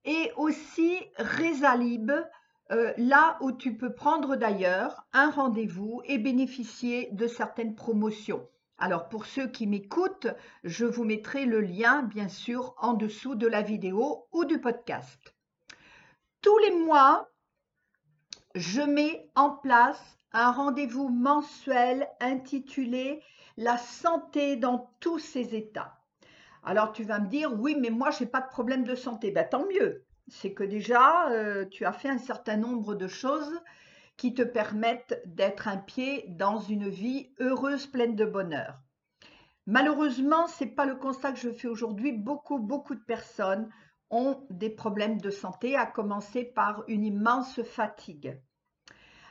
et 0.05 0.33
aussi 0.37 0.99
Résalib, 1.17 2.11
euh, 2.73 2.93
là 2.97 3.39
où 3.41 3.53
tu 3.53 3.77
peux 3.77 3.95
prendre 3.95 4.37
d'ailleurs 4.37 5.07
un 5.13 5.31
rendez-vous 5.31 6.03
et 6.05 6.19
bénéficier 6.19 7.11
de 7.13 7.27
certaines 7.27 7.75
promotions. 7.75 8.49
Alors 8.83 9.09
pour 9.09 9.27
ceux 9.27 9.47
qui 9.47 9.69
m'écoutent, 9.69 10.27
je 10.65 10.85
vous 10.85 11.05
mettrai 11.05 11.45
le 11.45 11.61
lien 11.61 12.03
bien 12.03 12.27
sûr 12.27 12.75
en 12.79 12.95
dessous 12.95 13.37
de 13.37 13.47
la 13.47 13.63
vidéo 13.63 14.27
ou 14.33 14.45
du 14.45 14.61
podcast. 14.61 15.37
Tous 16.41 16.59
les 16.59 16.73
mois, 16.73 17.29
je 18.57 18.81
mets 18.81 19.31
en 19.37 19.51
place 19.51 20.19
un 20.33 20.51
rendez-vous 20.51 21.11
mensuel 21.11 22.09
intitulé 22.19 23.23
La 23.57 23.79
santé 23.79 24.57
dans 24.57 24.93
tous 24.99 25.21
ses 25.21 25.55
états. 25.55 26.01
Alors 26.65 26.91
tu 26.91 27.05
vas 27.05 27.21
me 27.21 27.29
dire, 27.29 27.53
oui, 27.57 27.77
mais 27.79 27.91
moi, 27.91 28.11
je 28.11 28.25
n'ai 28.25 28.31
pas 28.31 28.41
de 28.41 28.49
problème 28.49 28.83
de 28.83 28.97
santé. 28.97 29.31
Ben, 29.31 29.49
tant 29.49 29.65
mieux. 29.69 30.03
C'est 30.27 30.55
que 30.55 30.65
déjà, 30.65 31.31
euh, 31.31 31.67
tu 31.67 31.85
as 31.85 31.93
fait 31.93 32.09
un 32.09 32.19
certain 32.19 32.57
nombre 32.57 32.97
de 32.97 33.07
choses 33.07 33.63
qui 34.23 34.35
te 34.35 34.43
permettent 34.43 35.21
d'être 35.27 35.67
un 35.67 35.79
pied 35.79 36.27
dans 36.29 36.61
une 36.61 36.89
vie 36.89 37.31
heureuse, 37.41 37.89
pleine 37.89 38.15
de 38.15 38.25
bonheur. 38.25 38.79
Malheureusement, 39.67 40.47
ce 40.47 40.63
n'est 40.63 40.71
pas 40.71 40.85
le 40.85 40.95
constat 40.95 41.33
que 41.33 41.41
je 41.41 41.51
fais 41.51 41.67
aujourd'hui. 41.67 42.13
Beaucoup, 42.13 42.61
beaucoup 42.61 42.95
de 42.95 43.01
personnes 43.01 43.69
ont 44.11 44.47
des 44.49 44.71
problèmes 44.71 45.21
de 45.21 45.31
santé, 45.31 45.75
à 45.75 45.87
commencer 45.87 46.45
par 46.45 46.85
une 46.87 47.05
immense 47.05 47.61
fatigue. 47.65 48.41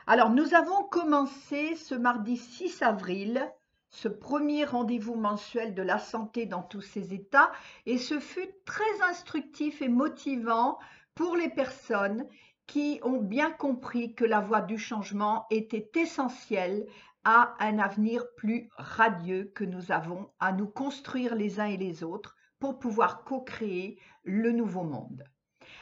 Alors, 0.08 0.30
nous 0.30 0.56
avons 0.56 0.84
commencé 0.84 1.78
ce 1.78 1.96
mardi 1.96 2.36
6 2.36 2.82
avril 2.82 3.50
ce 3.92 4.10
premier 4.10 4.66
rendez-vous 4.66 5.16
mensuel 5.16 5.74
de 5.74 5.84
la 5.84 6.00
santé 6.00 6.46
dans 6.46 6.64
tous 6.64 6.82
ses 6.82 7.14
états 7.14 7.54
et 7.86 7.98
ce 7.98 8.20
fut 8.20 8.50
très 8.66 9.02
instructif 9.10 9.82
et 9.82 9.88
motivant 9.88 10.80
pour 11.16 11.38
les 11.38 11.50
personnes 11.50 12.28
qui 12.72 13.02
ont 13.04 13.20
bien 13.20 13.52
compris 13.52 14.16
que 14.16 14.24
la 14.24 14.40
voie 14.40 14.62
du 14.62 14.78
changement 14.78 15.46
était 15.52 15.92
essentielle 15.96 16.88
à 17.26 17.54
un 17.60 17.80
avenir 17.80 18.24
plus 18.38 18.70
radieux 18.78 19.52
que 19.54 19.66
nous 19.66 19.92
avons 19.92 20.30
à 20.40 20.54
nous 20.54 20.68
construire 20.68 21.36
les 21.36 21.60
uns 21.60 21.66
et 21.66 21.76
les 21.76 22.02
autres 22.02 22.38
pour 22.60 22.80
pouvoir 22.80 23.26
co-créer 23.26 24.00
le 24.24 24.54
nouveau 24.54 24.84
monde. 24.84 25.26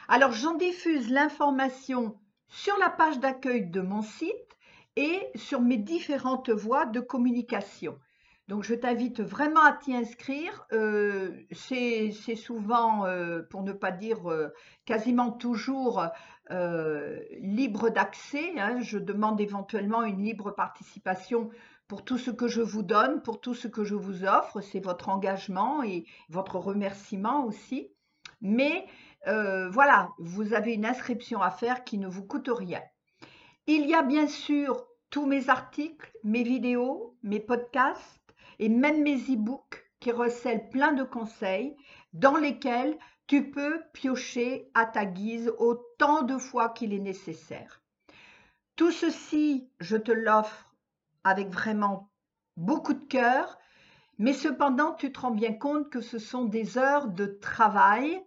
Alors 0.08 0.32
j'en 0.32 0.54
diffuse 0.54 1.12
l'information 1.12 2.18
sur 2.48 2.76
la 2.78 2.90
page 2.90 3.20
d'accueil 3.20 3.70
de 3.70 3.82
mon 3.82 4.02
site 4.02 4.58
et 4.96 5.28
sur 5.36 5.60
mes 5.60 5.78
différentes 5.78 6.50
voies 6.50 6.86
de 6.86 6.98
communication. 6.98 8.00
Donc 8.50 8.64
je 8.64 8.74
t'invite 8.74 9.20
vraiment 9.20 9.62
à 9.62 9.72
t'y 9.74 9.94
inscrire. 9.94 10.66
Euh, 10.72 11.30
c'est 11.52 12.10
souvent, 12.34 13.06
euh, 13.06 13.42
pour 13.48 13.62
ne 13.62 13.72
pas 13.72 13.92
dire 13.92 14.28
euh, 14.28 14.48
quasiment 14.86 15.30
toujours, 15.30 16.04
libre 17.40 17.90
d'accès. 17.90 18.52
Hein. 18.58 18.80
Je 18.80 18.98
demande 18.98 19.40
éventuellement 19.40 20.02
une 20.02 20.22
libre 20.22 20.50
participation 20.50 21.50
pour 21.88 22.04
tout 22.04 22.18
ce 22.18 22.30
que 22.30 22.48
je 22.48 22.60
vous 22.60 22.82
donne, 22.82 23.22
pour 23.22 23.40
tout 23.40 23.54
ce 23.54 23.68
que 23.68 23.84
je 23.84 23.94
vous 23.94 24.24
offre. 24.24 24.60
C'est 24.60 24.80
votre 24.80 25.08
engagement 25.08 25.82
et 25.82 26.04
votre 26.28 26.56
remerciement 26.56 27.44
aussi. 27.44 27.88
Mais 28.40 28.86
voilà, 29.26 30.10
vous 30.18 30.54
avez 30.54 30.74
une 30.74 30.86
inscription 30.86 31.42
à 31.42 31.50
faire 31.50 31.84
qui 31.84 31.98
ne 31.98 32.08
vous 32.08 32.24
coûte 32.24 32.50
rien. 32.52 32.82
Il 33.66 33.86
y 33.86 33.94
a 33.94 34.02
bien 34.02 34.26
sûr 34.26 34.86
tous 35.10 35.26
mes 35.26 35.50
articles, 35.50 36.12
mes 36.24 36.42
vidéos, 36.42 37.16
mes 37.22 37.40
podcasts 37.40 38.34
et 38.58 38.68
même 38.68 39.02
mes 39.02 39.16
e-books 39.16 39.84
qui 40.00 40.12
recèlent 40.12 40.68
plein 40.70 40.92
de 40.92 41.02
conseils 41.02 41.76
dans 42.12 42.36
lesquels 42.36 42.96
tu 43.30 43.48
peux 43.48 43.80
piocher 43.92 44.72
à 44.74 44.86
ta 44.86 45.04
guise 45.04 45.52
autant 45.58 46.22
de 46.22 46.36
fois 46.36 46.68
qu'il 46.68 46.92
est 46.92 46.98
nécessaire. 46.98 47.80
Tout 48.74 48.90
ceci, 48.90 49.70
je 49.78 49.96
te 49.96 50.10
l'offre 50.10 50.74
avec 51.22 51.48
vraiment 51.48 52.10
beaucoup 52.56 52.92
de 52.92 53.04
cœur, 53.04 53.56
mais 54.18 54.32
cependant, 54.32 54.94
tu 54.94 55.12
te 55.12 55.20
rends 55.20 55.30
bien 55.30 55.52
compte 55.52 55.90
que 55.90 56.00
ce 56.00 56.18
sont 56.18 56.44
des 56.44 56.76
heures 56.76 57.06
de 57.06 57.26
travail 57.26 58.20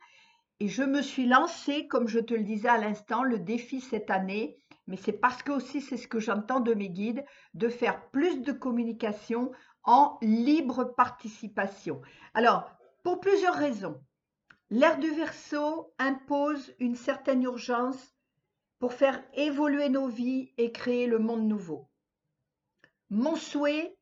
et 0.62 0.69
je 0.69 0.83
me 0.83 1.01
suis 1.01 1.25
lancée, 1.27 1.86
comme 1.88 2.07
je 2.07 2.19
te 2.19 2.33
le 2.33 2.43
disais 2.43 2.69
à 2.69 2.77
l'instant, 2.77 3.24
le 3.24 3.39
défi 3.39 3.81
cette 3.81 4.10
année, 4.10 4.57
mais 4.88 4.95
c'est 4.95 5.12
parce 5.12 5.43
que 5.43 5.51
aussi 5.51 5.81
c'est 5.81 5.98
ce 5.98 6.07
que 6.07 6.22
j'entends 6.22 6.62
de 6.62 6.74
mes 6.74 6.89
guides, 6.89 7.25
de 7.55 7.67
faire 7.67 8.10
plus 8.12 8.41
de 8.41 8.53
communication 8.53 9.51
en 9.83 10.17
libre 10.22 10.86
participation. 10.95 12.01
Alors, 12.33 12.72
pour 13.03 13.19
plusieurs 13.19 13.55
raisons. 13.55 14.01
L'ère 14.70 14.98
du 14.98 15.10
verso 15.12 15.93
impose 16.00 16.74
une 16.79 16.96
certaine 16.96 17.43
urgence 17.43 18.15
pour 18.79 18.93
faire 18.93 19.24
évoluer 19.34 19.89
nos 19.89 20.08
vies 20.08 20.51
et 20.58 20.72
créer 20.72 21.08
le 21.08 21.20
monde 21.20 21.48
nouveau. 21.48 21.89
Mon 23.10 23.36
souhait 23.36 23.98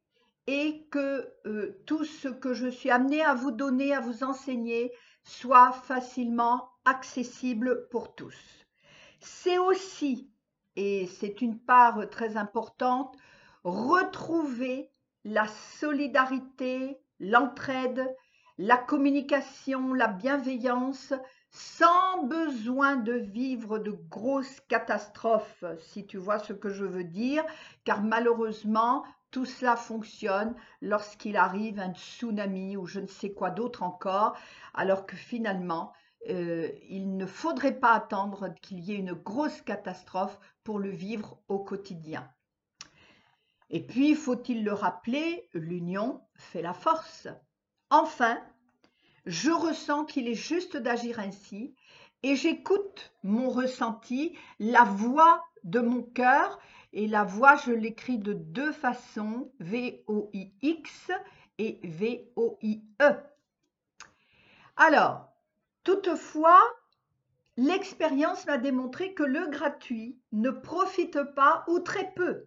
est 0.47 0.87
que 0.89 1.31
euh, 1.45 1.81
tout 1.85 2.05
ce 2.05 2.27
que 2.27 2.53
je 2.53 2.67
suis 2.67 2.89
amené 2.89 3.21
à 3.21 3.33
vous 3.33 3.51
donner, 3.51 3.93
à 3.93 3.99
vous 3.99 4.23
enseigner, 4.23 4.91
soit 5.23 5.71
facilement 5.71 6.71
accessible 6.85 7.87
pour 7.89 8.15
tous. 8.15 8.65
C'est 9.19 9.57
aussi, 9.57 10.31
et 10.75 11.07
c'est 11.07 11.41
une 11.41 11.59
part 11.59 12.09
très 12.09 12.37
importante, 12.37 13.15
retrouver 13.63 14.89
la 15.23 15.47
solidarité, 15.47 16.99
l'entraide, 17.19 18.15
la 18.61 18.77
communication, 18.77 19.95
la 19.95 20.07
bienveillance, 20.07 21.13
sans 21.49 22.23
besoin 22.25 22.95
de 22.95 23.13
vivre 23.13 23.79
de 23.79 23.89
grosses 23.89 24.61
catastrophes, 24.67 25.63
si 25.79 26.05
tu 26.05 26.17
vois 26.17 26.37
ce 26.37 26.53
que 26.53 26.69
je 26.69 26.85
veux 26.85 27.03
dire, 27.03 27.43
car 27.85 28.03
malheureusement, 28.03 29.03
tout 29.31 29.45
cela 29.45 29.75
fonctionne 29.75 30.53
lorsqu'il 30.79 31.37
arrive 31.37 31.79
un 31.79 31.91
tsunami 31.91 32.77
ou 32.77 32.85
je 32.85 32.99
ne 32.99 33.07
sais 33.07 33.33
quoi 33.33 33.49
d'autre 33.49 33.81
encore, 33.81 34.37
alors 34.75 35.07
que 35.07 35.15
finalement, 35.15 35.91
euh, 36.29 36.69
il 36.87 37.17
ne 37.17 37.25
faudrait 37.25 37.79
pas 37.79 37.93
attendre 37.93 38.53
qu'il 38.61 38.79
y 38.79 38.93
ait 38.93 38.99
une 38.99 39.13
grosse 39.13 39.63
catastrophe 39.63 40.39
pour 40.63 40.77
le 40.77 40.91
vivre 40.91 41.41
au 41.47 41.57
quotidien. 41.57 42.29
Et 43.71 43.81
puis, 43.81 44.13
faut-il 44.13 44.63
le 44.63 44.73
rappeler, 44.73 45.49
l'union 45.53 46.21
fait 46.35 46.61
la 46.61 46.73
force. 46.73 47.27
Enfin, 47.93 48.39
je 49.25 49.51
ressens 49.51 50.05
qu'il 50.05 50.27
est 50.27 50.33
juste 50.33 50.77
d'agir 50.77 51.19
ainsi 51.19 51.75
et 52.23 52.35
j'écoute 52.35 53.13
mon 53.23 53.49
ressenti, 53.49 54.37
la 54.59 54.83
voix 54.83 55.43
de 55.63 55.79
mon 55.79 56.03
cœur. 56.03 56.59
Et 56.93 57.07
la 57.07 57.23
voix, 57.23 57.55
je 57.55 57.71
l'écris 57.71 58.17
de 58.17 58.33
deux 58.33 58.73
façons, 58.73 59.49
V-O-I-X 59.61 61.11
et 61.57 61.79
V-O-I-E. 61.83 63.15
Alors, 64.75 65.29
toutefois, 65.85 66.61
l'expérience 67.55 68.45
m'a 68.45 68.57
démontré 68.57 69.13
que 69.13 69.23
le 69.23 69.47
gratuit 69.47 70.19
ne 70.33 70.49
profite 70.49 71.23
pas 71.33 71.63
ou 71.69 71.79
très 71.79 72.11
peu 72.13 72.45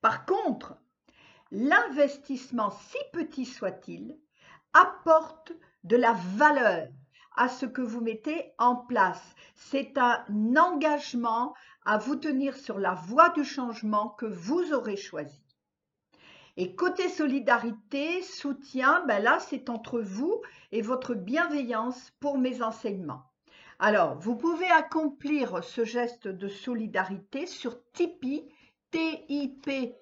par 0.00 0.24
contre, 0.24 0.76
l'investissement, 1.50 2.70
si 2.70 2.98
petit 3.12 3.44
soit-il, 3.44 4.18
apporte 4.72 5.52
de 5.84 5.96
la 5.96 6.12
valeur 6.12 6.88
à 7.36 7.48
ce 7.48 7.66
que 7.66 7.82
vous 7.82 8.00
mettez 8.00 8.52
en 8.58 8.76
place. 8.76 9.34
C'est 9.54 9.96
un 9.98 10.24
engagement 10.56 11.54
à 11.84 11.98
vous 11.98 12.16
tenir 12.16 12.56
sur 12.56 12.78
la 12.78 12.94
voie 12.94 13.30
du 13.30 13.44
changement 13.44 14.10
que 14.10 14.26
vous 14.26 14.72
aurez 14.72 14.96
choisi. 14.96 15.42
Et 16.56 16.74
côté 16.74 17.08
solidarité, 17.08 18.22
soutien, 18.22 19.04
ben 19.06 19.22
là, 19.22 19.38
c'est 19.38 19.70
entre 19.70 20.00
vous 20.00 20.42
et 20.72 20.82
votre 20.82 21.14
bienveillance 21.14 22.12
pour 22.20 22.36
mes 22.36 22.62
enseignements. 22.62 23.22
Alors, 23.78 24.18
vous 24.18 24.36
pouvez 24.36 24.70
accomplir 24.70 25.64
ce 25.64 25.84
geste 25.84 26.28
de 26.28 26.48
solidarité 26.48 27.46
sur 27.46 27.78
Tipeee 27.92 28.46
TIP 28.90 29.94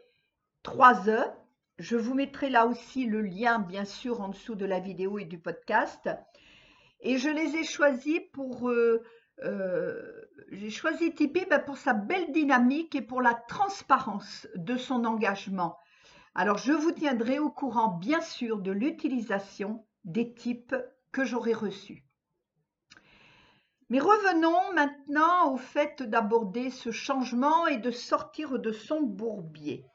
3E. 0.64 1.33
Je 1.79 1.97
vous 1.97 2.14
mettrai 2.14 2.51
là 2.51 2.67
aussi 2.67 3.07
le 3.07 3.23
lien, 3.23 3.61
bien 3.61 3.85
sûr, 3.85 4.21
en 4.21 4.29
dessous 4.29 4.57
de 4.57 4.67
la 4.67 4.81
vidéo 4.81 5.19
et 5.19 5.25
du 5.25 5.38
podcast. 5.38 6.11
Et 7.01 7.19
je 7.19 7.29
les 7.29 7.55
ai 7.55 7.62
choisis 7.62 8.21
pour... 8.33 8.69
Euh, 8.69 9.05
euh, 9.45 10.27
j'ai 10.51 10.71
choisi 10.71 11.14
Tipeee 11.14 11.47
ben, 11.49 11.61
pour 11.61 11.77
sa 11.77 11.93
belle 11.93 12.33
dynamique 12.33 12.97
et 12.97 13.03
pour 13.03 13.23
la 13.23 13.35
transparence 13.35 14.49
de 14.57 14.77
son 14.77 15.05
engagement. 15.05 15.79
Alors, 16.35 16.59
je 16.59 16.73
vous 16.73 16.91
tiendrai 16.91 17.38
au 17.38 17.49
courant, 17.51 17.97
bien 17.97 18.21
sûr, 18.21 18.59
de 18.59 18.73
l'utilisation 18.73 19.87
des 20.03 20.35
types 20.35 20.75
que 21.12 21.25
j'aurai 21.25 21.53
reçus. 21.53 22.05
Mais 23.88 24.01
revenons 24.01 24.75
maintenant 24.75 25.55
au 25.55 25.57
fait 25.57 26.03
d'aborder 26.03 26.71
ce 26.71 26.91
changement 26.91 27.69
et 27.69 27.79
de 27.79 27.93
sortir 27.93 28.59
de 28.59 28.73
son 28.73 29.01
bourbier. 29.01 29.87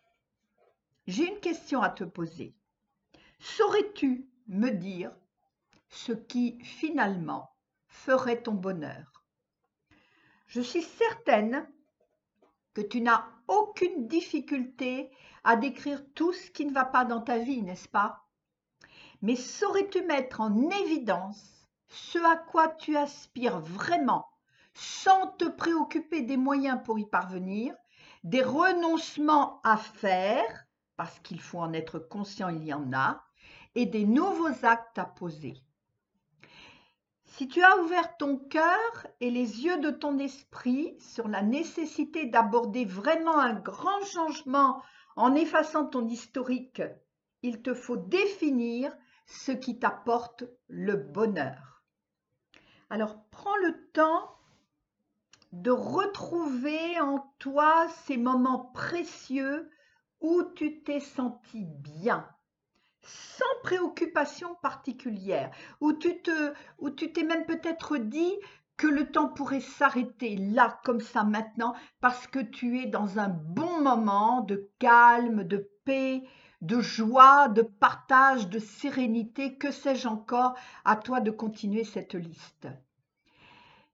J'ai 1.05 1.27
une 1.27 1.39
question 1.39 1.81
à 1.81 1.89
te 1.89 2.03
poser. 2.03 2.55
Saurais-tu 3.39 4.29
me 4.47 4.69
dire 4.69 5.11
ce 5.89 6.13
qui 6.13 6.59
finalement 6.63 7.53
ferait 7.87 8.41
ton 8.41 8.53
bonheur? 8.53 9.23
Je 10.47 10.61
suis 10.61 10.83
certaine 10.83 11.67
que 12.73 12.81
tu 12.81 13.01
n'as 13.01 13.27
aucune 13.47 14.07
difficulté 14.07 15.11
à 15.43 15.55
décrire 15.55 16.01
tout 16.13 16.31
ce 16.31 16.49
qui 16.51 16.65
ne 16.65 16.73
va 16.73 16.85
pas 16.85 17.05
dans 17.05 17.21
ta 17.21 17.37
vie, 17.37 17.61
n'est-ce 17.61 17.89
pas? 17.89 18.25
Mais 19.21 19.35
saurais-tu 19.35 20.03
mettre 20.03 20.41
en 20.41 20.69
évidence 20.69 21.67
ce 21.87 22.17
à 22.19 22.37
quoi 22.37 22.69
tu 22.69 22.95
aspires 22.97 23.59
vraiment 23.59 24.27
sans 24.73 25.27
te 25.31 25.45
préoccuper 25.45 26.21
des 26.21 26.37
moyens 26.37 26.79
pour 26.83 26.97
y 26.97 27.05
parvenir, 27.05 27.75
des 28.23 28.41
renoncements 28.41 29.61
à 29.63 29.77
faire, 29.77 30.65
parce 31.03 31.19
qu'il 31.19 31.41
faut 31.41 31.59
en 31.59 31.73
être 31.73 31.99
conscient, 31.99 32.47
il 32.47 32.63
y 32.63 32.73
en 32.73 32.93
a, 32.93 33.25
et 33.75 33.85
des 33.85 34.05
nouveaux 34.05 34.63
actes 34.63 34.97
à 34.97 35.03
poser. 35.03 35.61
Si 37.25 37.49
tu 37.49 37.61
as 37.61 37.77
ouvert 37.79 38.15
ton 38.15 38.37
cœur 38.37 39.07
et 39.19 39.29
les 39.29 39.65
yeux 39.65 39.81
de 39.81 39.89
ton 39.89 40.17
esprit 40.17 40.97
sur 41.01 41.27
la 41.27 41.41
nécessité 41.41 42.25
d'aborder 42.27 42.85
vraiment 42.85 43.37
un 43.37 43.53
grand 43.53 44.01
changement 44.05 44.81
en 45.17 45.35
effaçant 45.35 45.85
ton 45.87 46.07
historique, 46.07 46.81
il 47.41 47.61
te 47.61 47.73
faut 47.73 47.97
définir 47.97 48.95
ce 49.25 49.51
qui 49.51 49.79
t'apporte 49.79 50.45
le 50.69 50.95
bonheur. 50.95 51.83
Alors 52.89 53.17
prends 53.29 53.57
le 53.57 53.89
temps 53.91 54.37
de 55.51 55.71
retrouver 55.71 56.97
en 57.01 57.29
toi 57.39 57.89
ces 58.05 58.15
moments 58.15 58.71
précieux 58.73 59.69
où 60.23 60.41
tu 60.55 60.81
t'es 60.81 61.01
senti 61.01 61.63
bien, 61.63 62.27
sans 63.01 63.61
préoccupation 63.61 64.55
particulière, 64.55 65.51
où 65.81 65.93
tu 65.93 66.21
te, 66.21 66.53
où 66.79 66.89
tu 66.89 67.11
t'es 67.11 67.23
même 67.23 67.45
peut-être 67.45 67.97
dit 67.97 68.33
que 68.77 68.87
le 68.87 69.11
temps 69.11 69.27
pourrait 69.27 69.59
s'arrêter 69.59 70.35
là, 70.37 70.79
comme 70.83 71.01
ça 71.01 71.23
maintenant, 71.23 71.75
parce 71.99 72.25
que 72.25 72.39
tu 72.39 72.79
es 72.79 72.87
dans 72.87 73.19
un 73.19 73.27
bon 73.27 73.81
moment 73.81 74.41
de 74.41 74.71
calme, 74.79 75.43
de 75.43 75.69
paix, 75.85 76.23
de 76.61 76.79
joie, 76.79 77.49
de 77.49 77.61
partage, 77.61 78.47
de 78.47 78.59
sérénité, 78.59 79.57
que 79.57 79.71
sais-je 79.71 80.07
encore, 80.07 80.55
à 80.85 80.95
toi 80.95 81.19
de 81.19 81.31
continuer 81.31 81.83
cette 81.83 82.15
liste. 82.15 82.67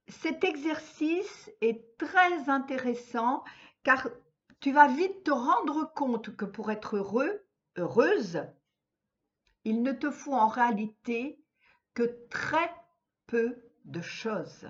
Cet 0.08 0.44
exercice 0.44 1.52
est 1.62 1.98
très 1.98 2.50
intéressant 2.50 3.44
car 3.84 4.08
tu 4.60 4.74
vas 4.74 4.88
vite 4.88 5.24
te 5.24 5.32
rendre 5.32 5.92
compte 5.94 6.36
que 6.36 6.46
pour 6.46 6.70
être 6.70 6.98
heureux, 6.98 7.46
heureuse, 7.78 8.44
il 9.64 9.84
ne 9.84 9.94
te 9.94 10.12
faut 10.12 10.34
en 10.34 10.48
réalité 10.48 11.42
que 11.94 12.28
très 12.30 12.74
peu 13.28 13.58
de 13.86 14.02
choses. 14.02 14.68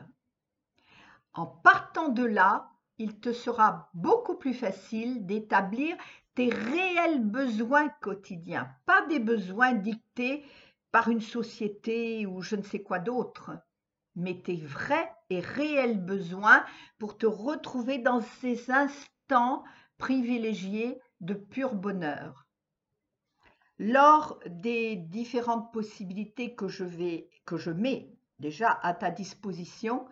En 1.34 1.48
partant 1.48 2.10
de 2.10 2.24
là, 2.24 2.72
il 3.00 3.20
te 3.20 3.34
sera 3.34 3.90
beaucoup 3.94 4.36
plus 4.36 4.54
facile 4.54 5.26
d'établir 5.26 5.96
tes 6.36 6.50
réels 6.50 7.24
besoins 7.24 7.90
quotidiens, 8.02 8.70
pas 8.86 9.06
des 9.08 9.20
besoins 9.20 9.74
dictés 9.74 10.46
par 10.92 11.08
une 11.10 11.22
société 11.22 12.26
ou 12.26 12.42
je 12.42 12.56
ne 12.56 12.64
sais 12.64 12.84
quoi 12.84 13.00
d'autre, 13.00 13.52
mais 14.16 14.40
tes 14.42 14.58
vrais 14.58 15.12
et 15.30 15.40
réels 15.40 16.04
besoins 16.04 16.64
pour 16.98 17.18
te 17.18 17.26
retrouver 17.26 18.00
dans 18.00 18.22
ces 18.22 18.70
instants 18.70 19.19
privilégiés 19.98 21.00
de 21.22 21.34
pur 21.34 21.76
bonheur. 21.76 22.48
Lors 23.78 24.40
des 24.46 24.96
différentes 24.96 25.72
possibilités 25.72 26.56
que 26.56 26.68
je 26.68 26.84
vais 26.84 27.30
que 27.46 27.58
je 27.58 27.72
mets 27.72 28.14
déjà 28.40 28.72
à 28.84 28.94
ta 28.94 29.10
disposition, 29.10 30.08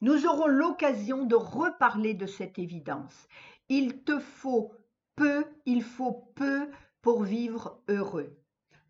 nous 0.00 0.26
aurons 0.26 0.48
l'occasion 0.48 1.24
de 1.24 1.36
reparler 1.36 2.14
de 2.14 2.26
cette 2.26 2.58
évidence. 2.58 3.28
Il 3.68 4.02
te 4.02 4.18
faut 4.18 4.74
peu, 5.14 5.44
il 5.66 5.82
faut 5.82 6.32
peu 6.34 6.70
pour 7.00 7.22
vivre 7.22 7.80
heureux. 7.88 8.36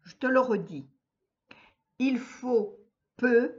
Je 0.03 0.17
te 0.17 0.27
le 0.27 0.41
redis. 0.41 0.89
Il 1.99 2.19
faut 2.19 2.79
peu 3.17 3.55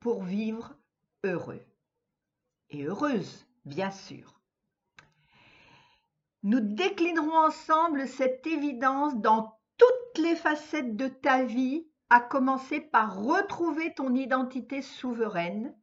pour 0.00 0.22
vivre 0.22 0.76
heureux. 1.24 1.64
Et 2.70 2.84
heureuse, 2.84 3.46
bien 3.64 3.90
sûr. 3.90 4.41
Nous 6.44 6.60
déclinerons 6.60 7.36
ensemble 7.36 8.08
cette 8.08 8.46
évidence 8.46 9.14
dans 9.16 9.58
toutes 9.78 10.24
les 10.24 10.34
facettes 10.34 10.96
de 10.96 11.06
ta 11.06 11.44
vie 11.44 11.86
à 12.10 12.20
commencer 12.20 12.80
par 12.80 13.22
retrouver 13.22 13.94
ton 13.94 14.14
identité 14.14 14.82
souveraine, 14.82 15.74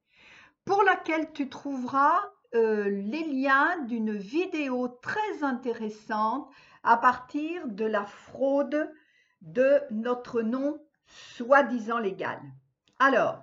pour 0.66 0.84
laquelle 0.84 1.32
tu 1.32 1.50
trouveras 1.50 2.20
euh, 2.56 2.90
les 2.90 3.24
liens 3.24 3.80
d'une 3.86 4.16
vidéo 4.16 4.88
très 5.02 5.44
intéressante 5.44 6.52
à 6.84 6.98
partir 6.98 7.68
de 7.68 7.86
la 7.86 8.06
fraude 8.06 8.92
de 9.42 9.80
notre 9.92 10.42
nom 10.42 10.80
soi-disant 11.06 12.00
légal. 12.00 12.40
Alors, 13.00 13.42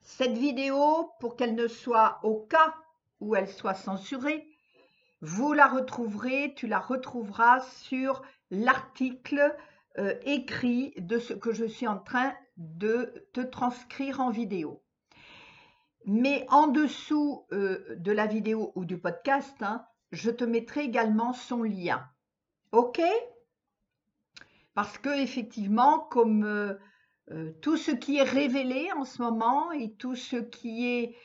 cette 0.00 0.36
vidéo, 0.36 1.12
pour 1.20 1.36
qu'elle 1.36 1.54
ne 1.54 1.68
soit 1.68 2.18
au 2.22 2.40
cas 2.46 2.74
où 3.20 3.36
elle 3.36 3.48
soit 3.48 3.74
censurée, 3.74 4.46
vous 5.20 5.52
la 5.52 5.66
retrouverez, 5.66 6.54
tu 6.54 6.66
la 6.66 6.78
retrouveras 6.78 7.60
sur 7.60 8.22
l'article 8.50 9.54
euh, 9.98 10.14
écrit 10.22 10.94
de 10.96 11.18
ce 11.18 11.32
que 11.34 11.52
je 11.52 11.64
suis 11.64 11.88
en 11.88 11.98
train 11.98 12.34
de 12.56 13.26
te 13.32 13.40
transcrire 13.40 14.20
en 14.20 14.30
vidéo. 14.30 14.82
Mais 16.06 16.46
en 16.50 16.68
dessous 16.68 17.46
euh, 17.52 17.96
de 17.96 18.12
la 18.12 18.26
vidéo 18.26 18.72
ou 18.76 18.84
du 18.84 18.98
podcast, 18.98 19.56
hein, 19.60 19.84
je 20.12 20.30
te 20.30 20.44
mettrai 20.44 20.84
également 20.84 21.32
son 21.32 21.62
lien. 21.64 22.08
OK? 22.70 23.00
Parce 24.74 24.98
que 24.98 25.20
effectivement, 25.20 25.98
comme 25.98 26.44
euh, 26.44 27.52
tout 27.60 27.76
ce 27.76 27.90
qui 27.90 28.18
est 28.18 28.22
révélé 28.22 28.90
en 28.96 29.04
ce 29.04 29.20
moment 29.20 29.72
et 29.72 29.94
tout 29.94 30.14
ce 30.14 30.36
qui 30.36 30.86
est 30.86 31.16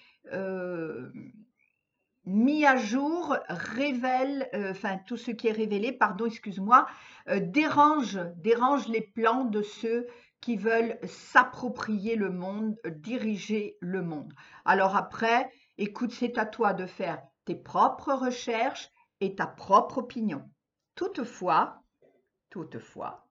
mis 2.25 2.65
à 2.65 2.77
jour 2.77 3.35
révèle, 3.49 4.49
euh, 4.53 4.71
enfin 4.71 4.97
tout 5.05 5.17
ce 5.17 5.31
qui 5.31 5.47
est 5.47 5.53
révélé, 5.53 5.91
pardon, 5.91 6.25
excuse-moi, 6.25 6.87
euh, 7.29 7.39
dérange, 7.39 8.19
dérange 8.37 8.87
les 8.87 9.01
plans 9.01 9.45
de 9.45 9.61
ceux 9.61 10.07
qui 10.39 10.57
veulent 10.57 10.97
s'approprier 11.05 12.15
le 12.15 12.29
monde, 12.29 12.77
diriger 12.85 13.77
le 13.79 14.01
monde. 14.01 14.33
Alors 14.65 14.95
après, 14.95 15.51
écoute, 15.77 16.11
c'est 16.11 16.37
à 16.37 16.45
toi 16.45 16.73
de 16.73 16.85
faire 16.85 17.21
tes 17.45 17.55
propres 17.55 18.13
recherches 18.13 18.89
et 19.21 19.35
ta 19.35 19.47
propre 19.47 19.99
opinion. 19.99 20.49
Toutefois, 20.95 21.81
toutefois, 22.49 23.25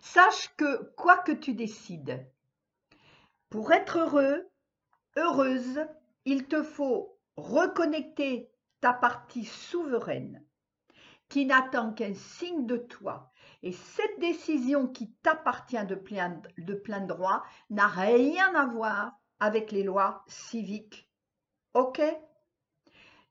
sache 0.00 0.54
que 0.56 0.92
quoi 0.96 1.18
que 1.18 1.32
tu 1.32 1.54
décides, 1.54 2.26
pour 3.48 3.72
être 3.72 3.98
heureux, 3.98 4.48
heureuse, 5.16 5.86
il 6.24 6.46
te 6.46 6.62
faut 6.62 7.15
reconnecter 7.36 8.50
ta 8.80 8.92
partie 8.92 9.44
souveraine 9.44 10.42
qui 11.28 11.46
n'attend 11.46 11.92
qu'un 11.92 12.14
signe 12.14 12.66
de 12.66 12.76
toi. 12.76 13.32
Et 13.62 13.72
cette 13.72 14.20
décision 14.20 14.86
qui 14.86 15.12
t'appartient 15.22 15.84
de 15.86 15.94
plein, 15.94 17.00
droit 17.00 17.42
n'a 17.70 17.88
rien 17.88 18.54
à 18.54 18.66
voir 18.66 19.12
avec 19.40 19.72
les 19.72 19.82
lois 19.82 20.24
civiques. 20.28 21.10
OK? 21.74 22.00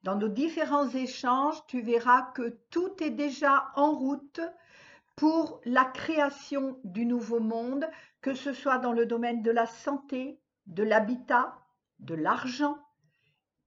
Dans 0.04 0.16
nos 0.16 0.28
différents 0.28 0.90
échanges, 0.90 1.66
tu 1.68 1.82
verras 1.82 2.24
que 2.34 2.60
tout 2.70 3.02
est 3.02 3.12
déjà 3.12 3.72
en 3.76 3.92
route 3.94 4.42
pour 5.16 5.62
la 5.66 5.86
création 5.86 6.80
du 6.84 7.06
nouveau 7.06 7.40
monde, 7.40 7.90
que 8.22 8.34
ce 8.34 8.54
soit 8.54 8.78
dans 8.78 8.92
le 8.92 9.06
domaine 9.06 9.42
de 9.42 9.52
la 9.52 9.66
santé, 9.66 10.40
de 10.68 10.84
l'habitat, 10.84 11.58
de 12.00 12.14
l'argent, 12.14 12.78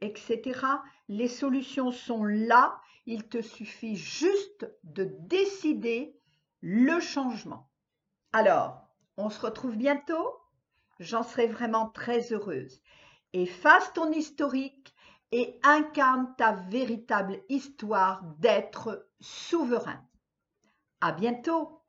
etc. 0.00 0.60
Les 1.08 1.28
solutions 1.28 1.90
sont 1.90 2.24
là. 2.24 2.80
Il 3.06 3.28
te 3.28 3.40
suffit 3.40 3.96
juste 3.96 4.70
de 4.84 5.10
décider 5.20 6.18
le 6.60 7.00
changement. 7.00 7.70
Alors, 8.32 8.88
on 9.16 9.30
se 9.30 9.40
retrouve 9.40 9.76
bientôt? 9.76 10.36
J'en 11.00 11.22
serai 11.22 11.46
vraiment 11.46 11.88
très 11.88 12.32
heureuse. 12.32 12.80
Efface 13.32 13.92
ton 13.92 14.10
historique 14.12 14.94
et 15.32 15.58
incarne 15.62 16.34
ta 16.36 16.52
véritable 16.52 17.40
histoire 17.48 18.22
d'être 18.38 19.08
souverain. 19.20 20.02
À 21.00 21.12
bientôt. 21.12 21.82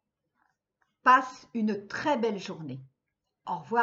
Passe 1.04 1.48
une 1.54 1.88
très 1.88 2.18
belle 2.18 2.40
journée. 2.40 2.82
Au 3.48 3.58
revoir. 3.58 3.78